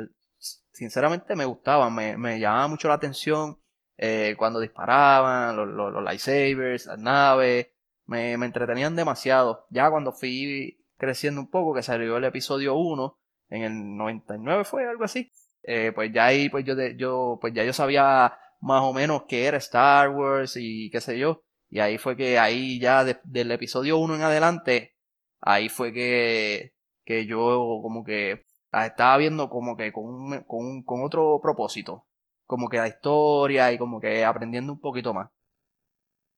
[0.71, 3.59] sinceramente me gustaba, me, me llamaba mucho la atención
[3.97, 7.67] eh, cuando disparaban, los, los, los lightsabers, las naves,
[8.05, 9.65] me, me entretenían demasiado.
[9.69, 13.17] Ya cuando fui creciendo un poco, que salió el episodio 1,
[13.49, 15.31] en el 99 fue algo así,
[15.63, 19.45] eh, pues ya ahí pues yo, yo, pues ya yo sabía más o menos qué
[19.45, 21.43] era Star Wars y qué sé yo.
[21.69, 24.95] Y ahí fue que ahí ya de- del episodio 1 en adelante,
[25.41, 26.73] ahí fue que,
[27.05, 27.38] que yo
[27.81, 32.05] como que la estaba viendo como que con, con, un- con otro propósito.
[32.45, 35.29] Como que la historia y como que aprendiendo un poquito más.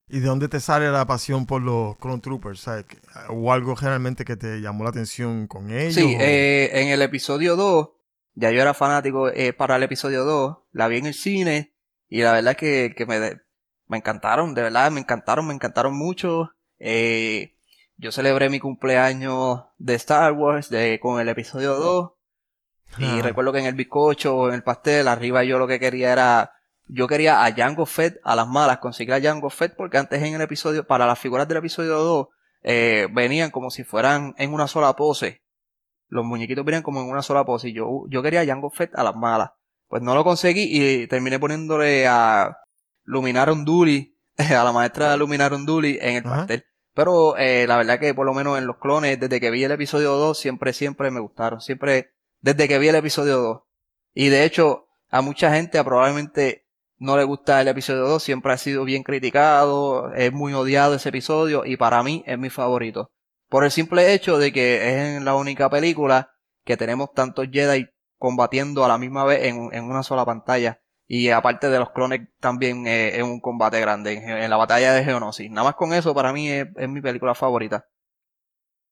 [0.09, 2.65] ¿Y de dónde te sale la pasión por los Clone Troopers?
[3.29, 5.95] ¿O algo generalmente que te llamó la atención con ellos?
[5.95, 7.89] Sí, o- eh, en el episodio 2,
[8.35, 11.73] ya yo era fanático eh, para el episodio 2, la vi en el cine
[12.07, 16.51] y la verdad es que, que me, encantaron, de verdad, me encantaron, me encantaron mucho.
[16.79, 17.55] Eh,
[17.97, 22.11] yo celebré mi cumpleaños de Star Wars de, con el episodio 2
[22.97, 23.21] y Ah.
[23.21, 26.53] recuerdo que en el bizcocho o en el pastel, arriba yo lo que quería era,
[26.87, 30.33] yo quería a Jango Fett a las malas, conseguir a Jango Fett porque antes en
[30.33, 32.27] el episodio, para las figuras del episodio 2,
[32.63, 35.41] eh, venían como si fueran en una sola pose.
[36.07, 38.95] Los muñequitos venían como en una sola pose y yo, yo quería a Jango Fett
[38.95, 39.51] a las malas.
[39.87, 42.57] Pues no lo conseguí y terminé poniéndole a
[43.03, 46.35] Luminaron Duli, a la maestra Luminaron Duli en el Ajá.
[46.37, 46.65] pastel.
[46.93, 49.71] Pero eh, la verdad que por lo menos en los clones, desde que vi el
[49.71, 51.61] episodio 2, siempre, siempre me gustaron.
[51.61, 53.61] Siempre, desde que vi el episodio 2.
[54.15, 56.66] Y de hecho, a mucha gente a probablemente
[56.99, 61.09] no le gusta el episodio 2, siempre ha sido bien criticado, es muy odiado ese
[61.09, 63.11] episodio y para mí es mi favorito.
[63.49, 66.31] Por el simple hecho de que es la única película
[66.65, 70.81] que tenemos tantos Jedi combatiendo a la misma vez en, en una sola pantalla.
[71.09, 75.05] Y aparte de los clones también eh, es un combate grande en, la batalla de
[75.05, 75.49] Geonosis.
[75.49, 77.85] Nada más con eso para mí es, es mi película favorita.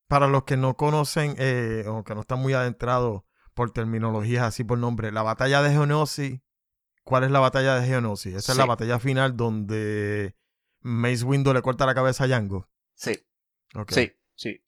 [0.08, 4.63] Para los que no conocen eh, o que no están muy adentrados por terminologías así
[4.63, 6.39] por nombre, la batalla de Geonosis,
[7.06, 8.36] ¿cuál es la batalla de Geonosis?
[8.36, 10.36] Esa es la batalla final donde
[10.82, 12.68] Mace Windu le corta la cabeza a Jango.
[12.96, 13.13] Sí,
[13.89, 14.62] sí, sí.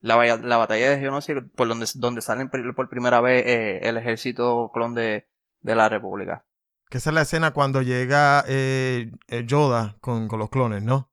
[0.00, 3.96] la, ba- la batalla de Geonosis, por donde, donde salen por primera vez eh, el
[3.96, 5.26] ejército clon de,
[5.60, 6.44] de la República.
[6.90, 11.10] Que esa es la escena cuando llega eh, eh, Yoda con, con los clones, ¿no?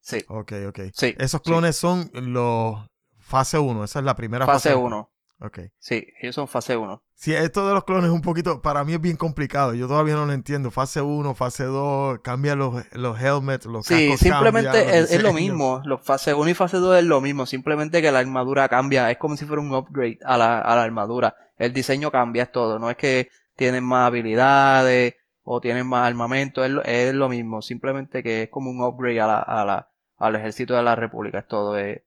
[0.00, 0.80] Sí, Ok, ok.
[0.92, 1.14] sí.
[1.18, 1.50] Esos sí.
[1.50, 2.78] clones son los
[3.18, 4.70] fase 1, esa es la primera fase.
[4.70, 5.10] Fase 1.
[5.40, 5.58] Ok.
[5.78, 7.02] Sí, ellos son fase 1.
[7.14, 9.74] Sí, esto de los clones es un poquito, para mí es bien complicado.
[9.74, 10.70] Yo todavía no lo entiendo.
[10.70, 15.22] Fase 1, fase 2, cambia los, los helmets, los Sí, cascos simplemente cambian, es, es
[15.22, 15.82] lo mismo.
[15.84, 17.46] Los fase 1 y fase 2 es lo mismo.
[17.46, 19.10] Simplemente que la armadura cambia.
[19.10, 21.36] Es como si fuera un upgrade a la, a la armadura.
[21.58, 22.78] El diseño cambia, es todo.
[22.78, 26.64] No es que tienen más habilidades o tienen más armamento.
[26.64, 27.62] Es lo, es lo mismo.
[27.62, 31.40] Simplemente que es como un upgrade a la, a la, al ejército de la República.
[31.40, 31.76] Es todo.
[31.78, 32.02] Es,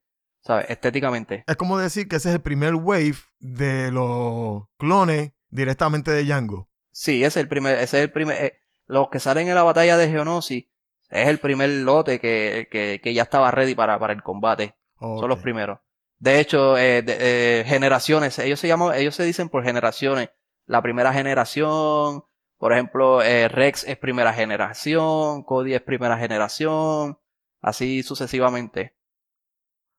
[0.47, 0.69] ¿Sabes?
[0.69, 1.43] Estéticamente.
[1.45, 6.69] Es como decir que ese es el primer wave de los clones directamente de Django.
[6.91, 9.63] Sí, ese es el primer, ese es el primer, eh, los que salen en la
[9.63, 10.63] batalla de Geonosis
[11.09, 14.75] es el primer lote que, que, que ya estaba ready para, para el combate.
[14.99, 15.79] Son los primeros.
[16.17, 20.29] De hecho, eh, de- eh, generaciones, ellos se llaman, ellos se dicen por generaciones.
[20.65, 22.23] La primera generación,
[22.57, 27.19] por ejemplo, Rex es primera generación, Cody es primera generación,
[27.61, 28.96] así sucesivamente.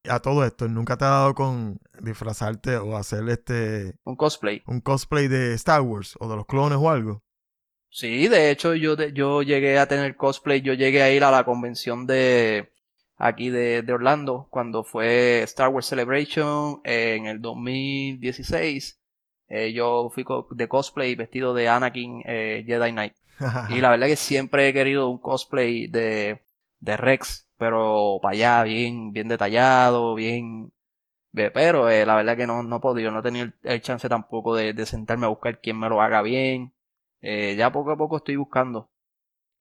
[0.05, 4.63] A todo esto, ¿nunca te ha dado con disfrazarte o hacer este Un cosplay.
[4.67, 7.23] un cosplay de Star Wars o de los clones o algo?
[7.91, 11.45] Sí, de hecho yo, yo llegué a tener cosplay, yo llegué a ir a la
[11.45, 12.71] convención de
[13.17, 19.01] aquí de, de Orlando cuando fue Star Wars Celebration eh, en el 2016.
[19.49, 23.15] Eh, yo fui co- de cosplay vestido de Anakin eh, Jedi Knight.
[23.71, 26.43] Y la verdad que siempre he querido un cosplay de,
[26.81, 30.73] de Rex, pero para allá, bien, bien detallado, bien...
[31.33, 34.57] Pero eh, la verdad que no, no he podido, no he tenido el, chance tampoco
[34.57, 36.75] de, de sentarme a buscar quien me lo haga bien.
[37.21, 38.91] Eh, ya poco a poco estoy buscando.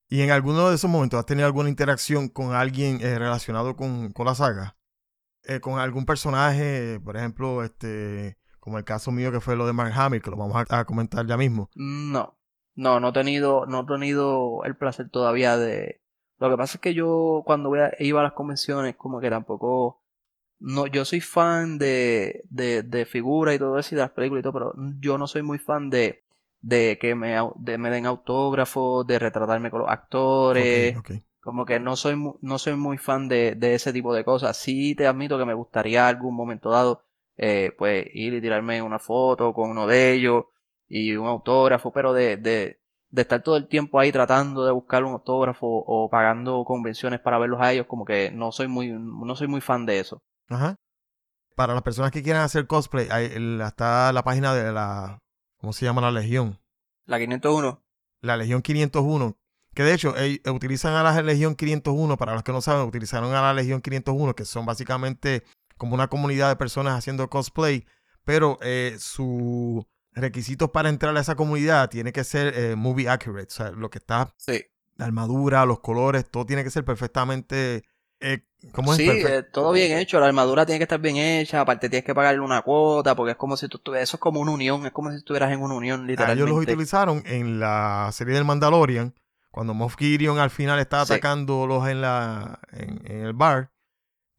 [0.10, 4.12] ¿Y en alguno de esos momentos has tenido alguna interacción con alguien eh, relacionado con,
[4.14, 4.78] con la saga?
[5.44, 9.74] Eh, con algún personaje, por ejemplo, este, como el caso mío que fue lo de
[9.74, 11.70] Mark Hamill, que lo vamos a, a comentar ya mismo.
[11.76, 12.38] No,
[12.76, 16.02] no, no he tenido, no he tenido el placer todavía de...
[16.40, 19.30] Lo que pasa es que yo cuando voy a- iba a las convenciones como que
[19.30, 20.02] tampoco...
[20.60, 24.42] No, yo soy fan de, de, de figuras y todo eso y de las películas
[24.42, 26.24] y todo, pero yo no soy muy fan de,
[26.62, 30.98] de que me, de, me den autógrafos, de retratarme con los actores.
[31.42, 34.58] Como que no soy, no soy muy fan de, de ese tipo de cosas.
[34.58, 37.04] Sí te admito que me gustaría algún momento dado,
[37.38, 40.46] eh, pues ir y tirarme una foto con uno de ellos
[40.90, 45.04] y un autógrafo, pero de, de, de estar todo el tiempo ahí tratando de buscar
[45.04, 49.36] un autógrafo o pagando convenciones para verlos a ellos, como que no soy muy, no
[49.36, 50.22] soy muy fan de eso.
[50.50, 50.76] Ajá.
[51.56, 55.20] Para las personas que quieran hacer cosplay, hay, el- está la página de la,
[55.60, 56.60] ¿cómo se llama la Legión?
[57.06, 57.82] La 501,
[58.22, 59.38] La Legión 501.
[59.74, 63.34] Que de hecho, ellos utilizan a la Legión 501, para los que no saben, utilizaron
[63.34, 65.44] a la Legión 501, que son básicamente
[65.78, 67.86] como una comunidad de personas haciendo cosplay,
[68.26, 69.86] pero eh, sus
[70.20, 73.90] requisitos para entrar a esa comunidad tiene que ser eh, movie accurate, o sea, lo
[73.90, 74.66] que está, sí.
[74.96, 77.84] la armadura, los colores, todo tiene que ser perfectamente...
[78.20, 78.40] Eh,
[78.72, 78.98] ¿Cómo es?
[78.98, 82.16] Sí, eh, todo bien hecho, la armadura tiene que estar bien hecha, aparte tienes que
[82.16, 84.92] pagarle una cuota, porque es como si tú estuvieras, eso es como una unión, es
[84.92, 86.42] como si estuvieras en una unión, Ah, literalmente.
[86.44, 89.14] ellos los utilizaron en la serie del Mandalorian,
[89.52, 91.14] cuando Moff Gideon al final estaba Sí.
[91.14, 93.72] atacándolos en, la, en, en el bar.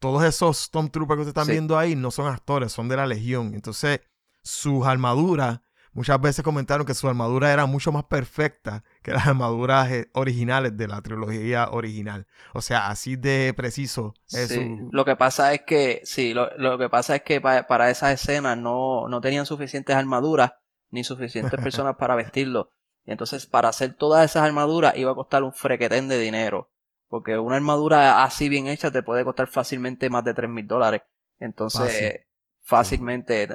[0.01, 1.53] Todos esos Stormtroopers que ustedes están Sí.
[1.53, 3.53] viendo ahí no son actores, son de la Legión.
[3.55, 4.01] Entonces,
[4.43, 5.61] sus armaduras,
[5.93, 10.77] muchas veces comentaron que su armadura era mucho más perfecta que las armaduras eh, originales
[10.77, 12.27] de la trilogía original.
[12.55, 16.55] O sea, así de preciso es Sí, su- Lo que pasa es que, sí, lo,
[16.59, 20.53] lo que pasa es que pa- para esas escenas no, no tenían suficientes armaduras
[20.91, 22.71] ni suficientes personas para vestirlo.
[23.07, 26.71] Y entonces, para hacer todas esas armaduras iba a costar un frequetén de dinero.
[27.09, 31.03] Porque una armadura así bien hecha te puede costar fácilmente más de tres mil dólares.
[31.41, 32.07] Entonces, Fácil.
[32.07, 32.27] eh,
[32.63, 33.49] fácilmente.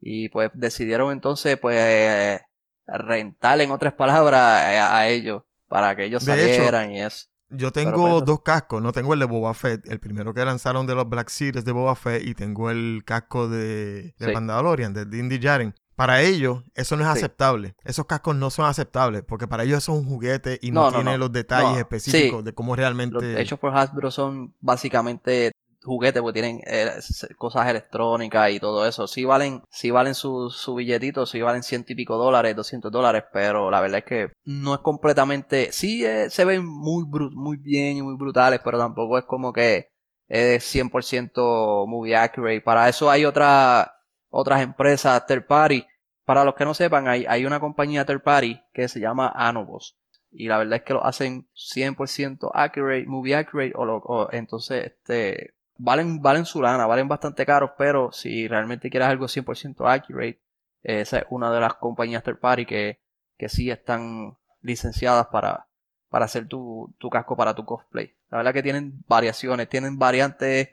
[0.00, 2.40] Y pues decidieron entonces, pues,
[2.86, 5.42] rentar, en otras palabras, eh, a, a ellos.
[5.68, 7.26] Para que ellos De hecho, salieran y eso.
[7.48, 10.86] Yo tengo pues, dos cascos, no tengo el de Boba Fett, el primero que lanzaron
[10.86, 14.32] de los Black Series de Boba Fett y tengo el casco de, de Sí.
[14.32, 15.74] Mandalorian, de Dindy Jaren.
[15.96, 17.18] Para ellos, eso no es Sí.
[17.18, 17.74] aceptable.
[17.84, 20.86] Esos cascos no son aceptables porque para ellos eso es un juguete y no, No,
[20.90, 21.18] no, tiene no.
[21.18, 22.44] los detalles específicos sí.
[22.44, 23.40] de cómo Los realmente...
[23.40, 25.52] hechos por Hasbro son básicamente
[25.86, 26.90] juguetes porque tienen eh,
[27.38, 29.06] cosas electrónicas y todo eso.
[29.06, 33.24] Sí valen, sí valen su, su billetito, sí valen ciento y pico dólares, 200 dólares,
[33.32, 37.96] pero la verdad es que no es completamente, sí eh, se ven muy muy bien
[37.96, 39.90] y muy brutales, pero tampoco es como que
[40.28, 42.60] es 100% movie accurate.
[42.60, 43.96] Para eso hay otra,
[44.28, 45.86] otras empresas third party.
[46.24, 49.96] Para los que no sepan, hay, hay una compañía third party que se llama Anobos.
[50.32, 54.86] Y la verdad es que lo hacen 100% accurate, movie accurate, o, lo, o entonces
[54.86, 60.40] este valen, valen su lana, valen bastante caros, pero si realmente quieres algo 100% accurate,
[60.82, 63.00] esa es una de las compañías third party que,
[63.36, 65.66] que sí están licenciadas para,
[66.08, 68.14] para hacer tu, tu casco para tu cosplay.
[68.30, 70.68] La verdad que tienen variaciones, tienen variantes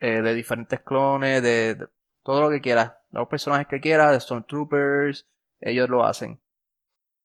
[0.00, 1.88] eh, de diferentes clones, de, de
[2.22, 5.26] todo lo que quieras, los personajes que quieras, de Stormtroopers,
[5.60, 6.40] ellos lo hacen.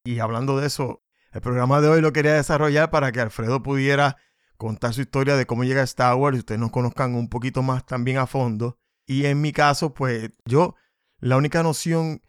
[0.06, 4.18] Y hablando de eso, el programa de hoy lo quería desarrollar para que Alfredo pudiera
[4.58, 7.62] contar su historia de cómo llega a Star Wars y ustedes nos conozcan un poquito
[7.64, 8.78] más también a fondo.
[9.06, 10.76] Y en mi caso, pues yo,
[11.20, 12.22] la única noción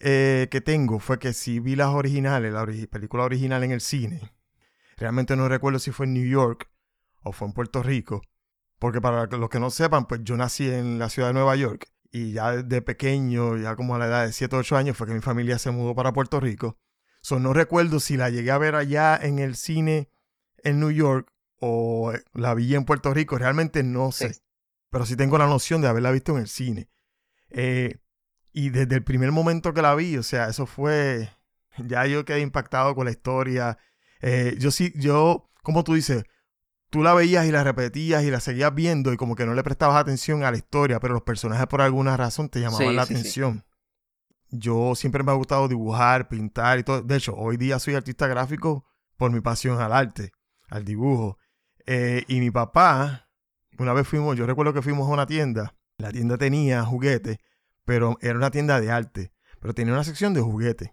[0.00, 4.32] eh, que tengo fue que si vi las originales, la película original en el cine.
[4.96, 6.70] Realmente no recuerdo si fue en New York
[7.22, 8.22] o fue en Puerto Rico.
[8.78, 11.86] Porque para los que no sepan, pues yo nací en la ciudad de Nueva York.
[12.10, 15.06] Y ya desde pequeño, ya como a la edad de 7 o 8 años, fue
[15.06, 16.76] que mi familia se mudó para Puerto Rico.
[17.20, 20.10] So, no recuerdo si la llegué a ver allá en el cine
[20.58, 21.31] en New York
[21.64, 23.38] o eh, la vi en Puerto Rico.
[23.38, 24.36] Realmente no sé.
[24.90, 26.90] Pero sí tengo la noción de haberla visto en el cine.
[27.50, 27.98] Eh,
[28.52, 31.30] y desde el primer momento que la vi, o sea, eso fue.
[31.78, 33.78] Ya yo quedé impactado con la historia.
[34.20, 36.24] Eh, yo sí, yo, como tú dices,
[36.90, 39.62] tú la veías y la repetías y la seguías viendo y como que no le
[39.62, 43.06] prestabas atención a la historia, pero los personajes por alguna razón te llamaban Sí, la
[43.06, 43.20] sí, sí.
[43.20, 43.64] atención.
[44.50, 47.02] Yo siempre me ha gustado dibujar, pintar y todo.
[47.02, 48.84] De hecho, hoy día soy artista gráfico
[49.16, 50.32] por mi pasión al arte,
[50.68, 51.38] al dibujo.
[51.86, 53.28] Eh, y mi papá,
[53.78, 55.74] una vez fuimos, yo recuerdo que fuimos a una tienda.
[55.98, 57.38] La tienda tenía juguetes,
[57.84, 59.32] pero era una tienda de arte.
[59.60, 60.90] Pero tenía una sección de juguetes.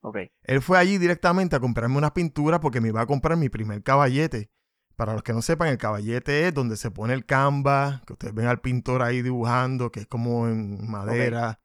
[0.00, 0.18] Ok.
[0.42, 3.82] Él fue allí directamente a comprarme unas pinturas porque me iba a comprar mi primer
[3.82, 4.50] caballete.
[4.96, 8.34] Para los que no sepan, el caballete es donde se pone el canvas, que ustedes
[8.34, 11.60] ven al pintor ahí dibujando, que es como en madera,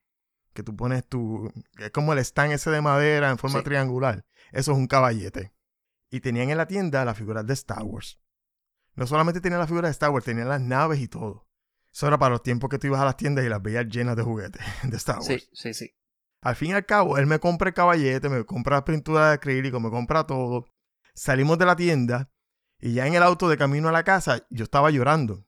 [0.53, 1.51] que tú pones tu...
[1.77, 3.65] es como el stand ese de madera en forma Sí.
[3.65, 4.25] triangular.
[4.51, 5.51] Eso es un caballete.
[6.09, 8.19] Y tenían en la tienda las figuras de Star Wars.
[8.99, 11.47] No solamente tenían las figuras de Star Wars, tenían las naves y todo.
[11.89, 14.17] Eso era para los tiempos que tú ibas a las tiendas y las veías llenas
[14.17, 15.25] de juguetes de Star Wars.
[15.25, 15.95] Sí, sí, sí.
[16.41, 19.33] Al fin y al cabo, él me compra el caballete, me compra la pintura de
[19.35, 20.65] acrílico, me compra todo.
[21.13, 22.29] Salimos de la tienda
[22.81, 25.45] y ya en el auto de camino a la casa, yo estaba llorando.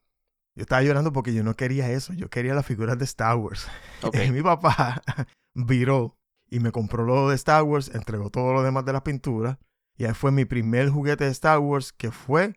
[0.56, 3.68] Yo estaba llorando porque yo no quería eso, yo quería las figuras de Star Wars.
[4.14, 5.02] Y mi papá
[5.54, 6.18] viró
[6.50, 9.58] y me compró lo de Star Wars, entregó todo lo demás de las pinturas.
[9.98, 12.56] Y ahí fue mi primer juguete de Star Wars, que fue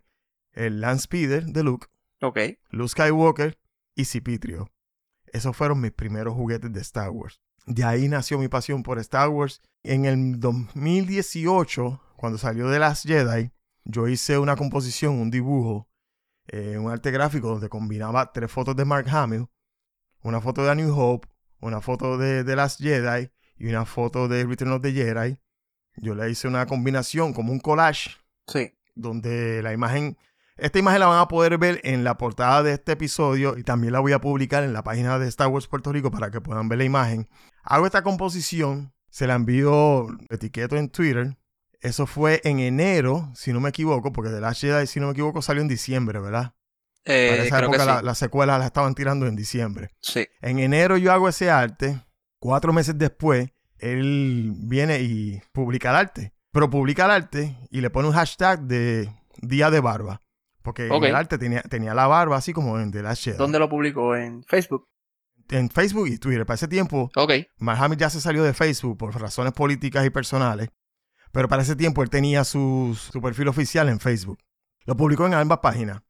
[0.55, 1.87] el Land Speeder de Luke,
[2.21, 2.39] Ok.
[2.71, 3.59] Luke Skywalker
[3.95, 4.71] y Cipitrio.
[5.27, 7.41] Esos fueron mis primeros juguetes de Star Wars.
[7.67, 9.61] De ahí nació mi pasión por Star Wars.
[9.83, 13.51] En el 2018, cuando salió The Last Jedi,
[13.85, 15.89] yo hice una composición, un dibujo,
[16.49, 19.47] eh, un arte gráfico donde combinaba tres fotos de Mark Hamill,
[20.23, 21.29] una foto de A New Hope,
[21.61, 25.39] una foto de The Last Jedi y una foto de Return of the Jedi.
[25.97, 28.11] Yo le hice una combinación como un collage
[28.47, 28.73] Sí.
[28.95, 30.17] donde la imagen,
[30.57, 33.93] esta imagen la van a poder ver en la portada de este episodio y también
[33.93, 36.69] la voy a publicar en la página de Star Wars Puerto Rico para que puedan
[36.69, 37.29] ver la imagen.
[37.63, 41.37] Hago esta composición, se la envío, etiqueto en Twitter.
[41.81, 45.13] Eso fue en enero, si no me equivoco, porque The Last Jedi, si no me
[45.13, 46.55] equivoco, salió en diciembre, ¿verdad?
[47.05, 47.97] Eh, Para esa creo que época sí.
[47.97, 49.91] la, la secuela la estaban tirando en diciembre.
[50.01, 50.27] Sí.
[50.41, 52.01] En enero yo hago ese arte.
[52.39, 56.33] Cuatro meses después, él viene y publica el arte.
[56.53, 59.11] Pero publica el arte y le pone un hashtag de
[59.43, 60.21] Día de Barba.
[60.65, 63.37] Porque en el arte tenía, tenía la barba así como en The Last Jedi.
[63.37, 64.17] ¿Dónde lo publicó?
[64.17, 64.89] En Facebook.
[65.51, 66.47] En Facebook y Twitter.
[66.47, 67.33] Para ese tiempo, Ok.
[67.59, 70.71] Mark Hamill ya se salió de Facebook por razones políticas y personales.
[71.33, 74.39] Pero para ese tiempo él tenía su, su perfil oficial en Facebook.
[74.87, 76.01] Lo publicó en ambas páginas.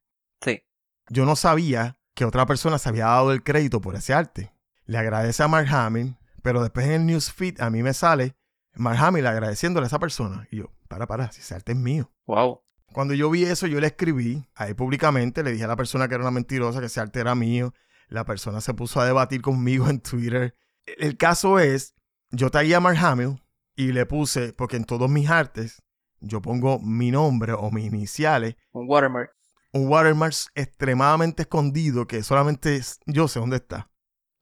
[0.40, 0.62] Sí.
[1.08, 4.54] Yo no sabía que otra persona se había dado el crédito por ese arte.
[4.86, 8.36] Le agradece a Mark Hamill, pero después en el newsfeed a mí me sale
[8.76, 10.46] Mark Hamill agradeciéndole a esa persona.
[10.52, 12.12] Y yo, para, para, si ese arte es mío.
[12.26, 12.60] Wow.
[12.94, 16.14] Cuando yo vi eso, yo le escribí ahí públicamente, le dije a la persona que
[16.14, 17.74] era una mentirosa, que ese arte era mío.
[18.08, 20.56] La persona se puso a debatir conmigo en Twitter.
[20.86, 21.94] El caso es,
[22.30, 23.42] yo tagué a Mark Hamill
[23.74, 25.82] y le puse, porque en todos mis artes
[26.20, 29.30] yo pongo mi nombre o mis iniciales Un watermark.
[29.72, 33.90] un watermark extremadamente escondido que solamente yo sé dónde está.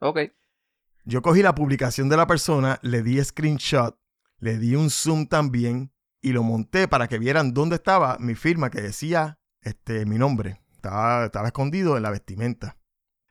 [0.00, 0.18] Ok.
[1.04, 3.98] Yo cogí la publicación de la persona, le di screenshot,
[4.38, 5.91] le di un zoom también
[6.22, 10.62] y lo monté para que vieran dónde estaba mi firma que decía este, mi nombre.
[10.72, 12.78] Estaba, estaba escondido en la vestimenta.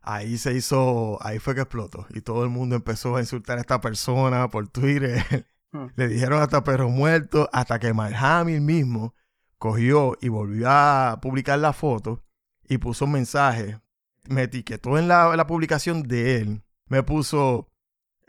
[0.01, 3.61] Ahí se hizo, ahí fue que explotó y todo el mundo empezó a insultar a
[3.61, 5.47] esta persona por Twitter.
[5.73, 5.87] Hmm.
[5.95, 9.15] Le dijeron hasta perro muerto, hasta que Mark Hamill mismo
[9.57, 12.25] cogió y volvió a publicar la foto
[12.67, 13.79] y puso un mensaje.
[14.27, 16.63] Me etiquetó en la, la publicación de él.
[16.87, 17.69] Me puso,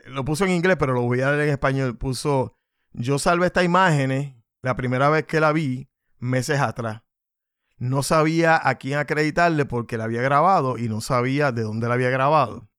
[0.05, 1.97] lo puso en inglés, pero lo voy a leer en español.
[1.97, 2.55] Puso,
[2.93, 7.03] yo salvé estas imágenes la primera vez que la vi, meses atrás.
[7.77, 11.95] no sabía a quién acreditarle porque la había grabado y no sabía de dónde la
[11.95, 12.69] había grabado.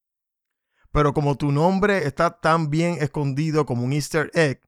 [0.92, 4.62] Pero como tu nombre está tan bien escondido como un easter egg,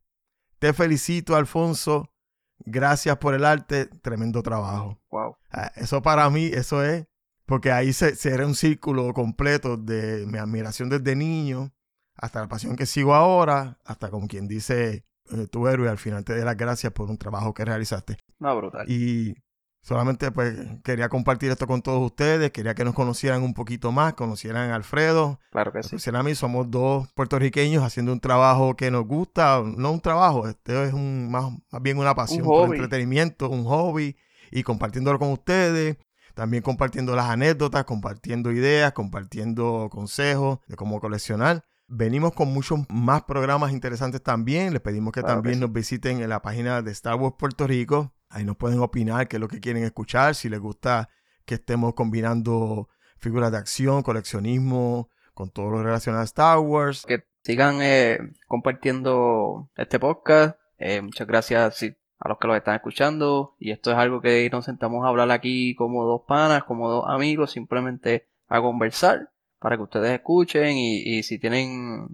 [0.58, 2.10] te felicito, Alfonso.
[2.58, 3.86] Gracias por el arte.
[3.86, 5.00] Tremendo trabajo.
[5.10, 5.36] Wow.
[5.50, 7.06] Ah, Eso para mí, eso es.
[7.46, 11.72] Porque ahí se, se era un círculo completo de mi admiración desde niño
[12.16, 16.24] hasta la pasión que sigo ahora, hasta como quien dice eh, tu héroe al final
[16.24, 18.16] te dé las gracias por un trabajo que realizaste.
[18.38, 18.90] No, brutal.
[18.90, 19.34] Y
[19.82, 24.14] solamente pues quería compartir esto con todos ustedes, quería que nos conocieran un poquito más,
[24.14, 25.90] conocieran a Alfredo, Claro que sí.
[25.90, 30.48] conocieran a mí, somos dos puertorriqueños haciendo un trabajo que nos gusta, no un trabajo,
[30.48, 32.76] este es un más, más bien una pasión por hobby.
[32.78, 34.16] entretenimiento, un hobby
[34.50, 35.96] y compartiéndolo con ustedes.
[36.34, 41.64] También compartiendo las anécdotas, compartiendo ideas, compartiendo consejos de cómo coleccionar.
[41.88, 44.72] Venimos con muchos más programas interesantes también.
[44.72, 45.60] Les pedimos que Claro que también sí.
[45.60, 48.12] nos visiten en la página de Star Wars Puerto Rico.
[48.28, 51.08] Ahí nos pueden opinar qué es lo que quieren escuchar, si les gusta
[51.44, 57.04] que estemos combinando figuras de acción, coleccionismo, con todo lo relacionado a Star Wars.
[57.06, 58.18] Que sigan eh,
[58.48, 60.58] compartiendo este podcast.
[60.78, 63.54] Eh, muchas gracias sí, a los que los están escuchando.
[63.60, 67.04] Y esto es algo que nos sentamos a hablar aquí como dos panas, como dos
[67.06, 72.08] amigos, simplemente a conversar para que ustedes escuchen y, si tienen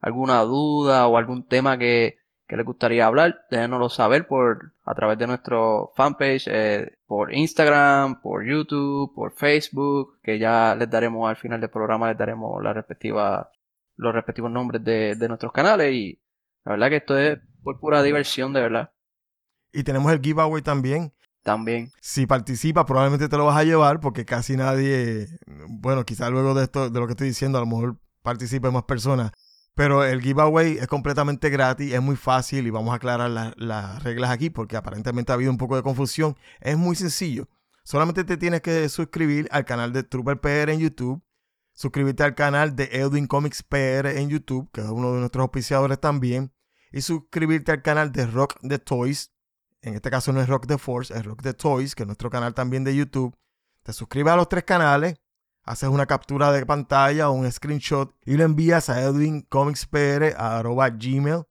[0.00, 2.18] alguna duda o algún tema que,
[2.48, 8.20] que les gustaría hablar, déjenoslo saber por a través de nuestro fanpage, eh, por Instagram,
[8.20, 12.72] por YouTube, por Facebook, que ya les daremos al final del programa, les daremos la
[12.72, 13.50] respectiva,
[13.96, 16.20] los respectivos nombres de, de nuestros canales y
[16.64, 18.92] la verdad que esto es por pura diversión, de verdad,
[19.72, 21.12] Y tenemos el giveaway también.
[21.42, 21.90] También.
[22.00, 25.28] Si participas, probablemente te lo vas a llevar porque casi nadie,
[25.68, 28.84] bueno, quizás luego de esto, de lo que estoy diciendo, a lo mejor participen más
[28.84, 29.32] personas.
[29.74, 34.02] Pero el giveaway es completamente gratis, es muy fácil y vamos a aclarar la- las
[34.02, 36.36] reglas aquí porque aparentemente ha habido un poco de confusión.
[36.60, 37.48] Es muy sencillo.
[37.84, 41.22] Solamente te tienes que suscribir al canal de Trooper PR en YouTube,
[41.72, 45.98] suscribirte al canal de Edwin Comics PR en YouTube, que es uno de nuestros auspiciadores
[45.98, 46.52] también,
[46.92, 49.32] y suscribirte al canal de Rock the Toys.
[49.82, 52.28] En este caso no es Rock the Force, es Rock the Toys, que es nuestro
[52.28, 53.34] canal también de YouTube.
[53.82, 55.14] Te suscribes a los tres canales,
[55.62, 61.44] haces una captura de pantalla o un screenshot y lo envías a edwincomics.pr@gmail.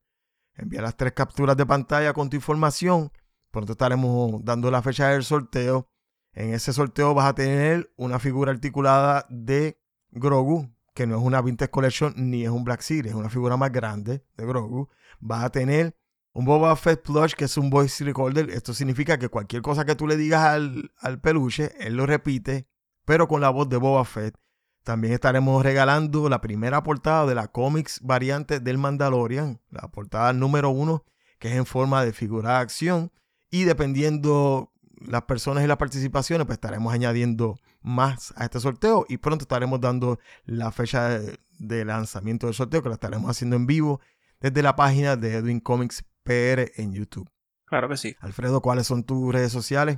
[0.53, 3.11] Envía las tres capturas de pantalla con tu información.
[3.49, 5.89] Pronto estaremos dando la fecha del sorteo.
[6.33, 11.41] En ese sorteo vas a tener una figura articulada de Grogu, que no es una
[11.41, 14.87] Vintage Collection ni es un Black Series, es una figura más grande de Grogu.
[15.19, 15.95] Vas a tener
[16.33, 18.49] un Boba Fett plush que es un voice recorder.
[18.49, 22.67] Esto significa que cualquier cosa que tú le digas al, al peluche, él lo repite,
[23.05, 24.35] pero con la voz de Boba Fett.
[24.83, 30.69] También estaremos regalando la primera portada de la cómics variante del Mandalorian, la portada número
[30.69, 31.03] uno,
[31.37, 33.11] que es en forma de figura de acción.
[33.51, 34.71] Y dependiendo
[35.01, 39.05] las personas y las participaciones, pues estaremos añadiendo más a este sorteo.
[39.09, 43.55] Y pronto estaremos dando la fecha de, de lanzamiento del sorteo, que lo estaremos haciendo
[43.57, 43.99] en vivo
[44.39, 47.27] desde la página de Edwin Comics PR en YouTube.
[47.65, 48.15] Claro que sí.
[48.19, 49.97] Alfredo, ¿cuáles son tus redes sociales?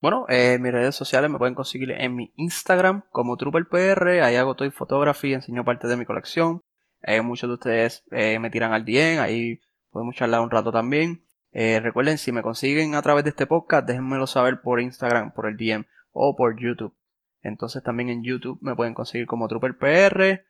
[0.00, 4.22] Bueno, eh, mis redes sociales me pueden conseguir en mi Instagram como TrooperPR.
[4.22, 6.62] Ahí hago toy photography, enseño parte de mi colección.
[7.02, 9.60] Eh, muchos de ustedes eh, me tiran al DM, ahí
[9.90, 11.24] podemos charlar un rato también.
[11.52, 15.46] Eh, recuerden, si me consiguen a través de este podcast, déjenmelo saber por Instagram, por
[15.46, 16.94] el DM o por YouTube.
[17.42, 20.44] Entonces también en YouTube me pueden conseguir como TrooperPR,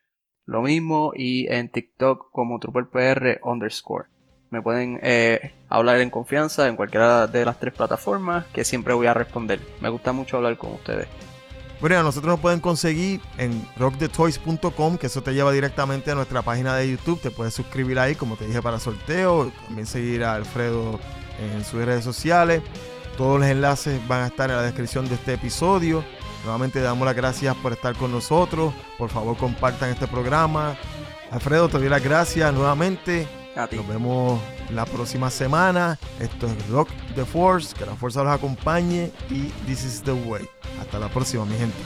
[0.46, 4.08] lo mismo, y en TikTok como TrooperPR underscore.
[4.50, 9.06] Me pueden eh, hablar en confianza en cualquiera de las tres plataformas que siempre voy
[9.06, 9.60] a responder.
[9.80, 11.06] Me gusta mucho hablar con ustedes.
[11.80, 16.42] Bueno, a nosotros nos pueden conseguir en rockthetoys.com, que eso te lleva directamente a nuestra
[16.42, 17.20] página de YouTube.
[17.20, 19.50] Te puedes suscribir ahí, como te dije, para sorteo.
[19.66, 20.98] También seguir a Alfredo
[21.40, 22.60] en sus redes sociales.
[23.16, 26.04] Todos los enlaces van a estar en la descripción de este episodio.
[26.42, 28.74] Nuevamente damos las gracias por estar con nosotros.
[28.98, 30.76] Por favor, compartan este programa.
[31.30, 33.39] Alfredo, te doy las gracias nuevamente.
[33.72, 34.40] Nos vemos
[34.70, 35.98] la próxima semana.
[36.18, 37.74] Esto es Rock the Force.
[37.76, 39.10] Que la fuerza los acompañe.
[39.28, 40.48] Y This is the Way.
[40.80, 41.76] Hasta la próxima, mi gente.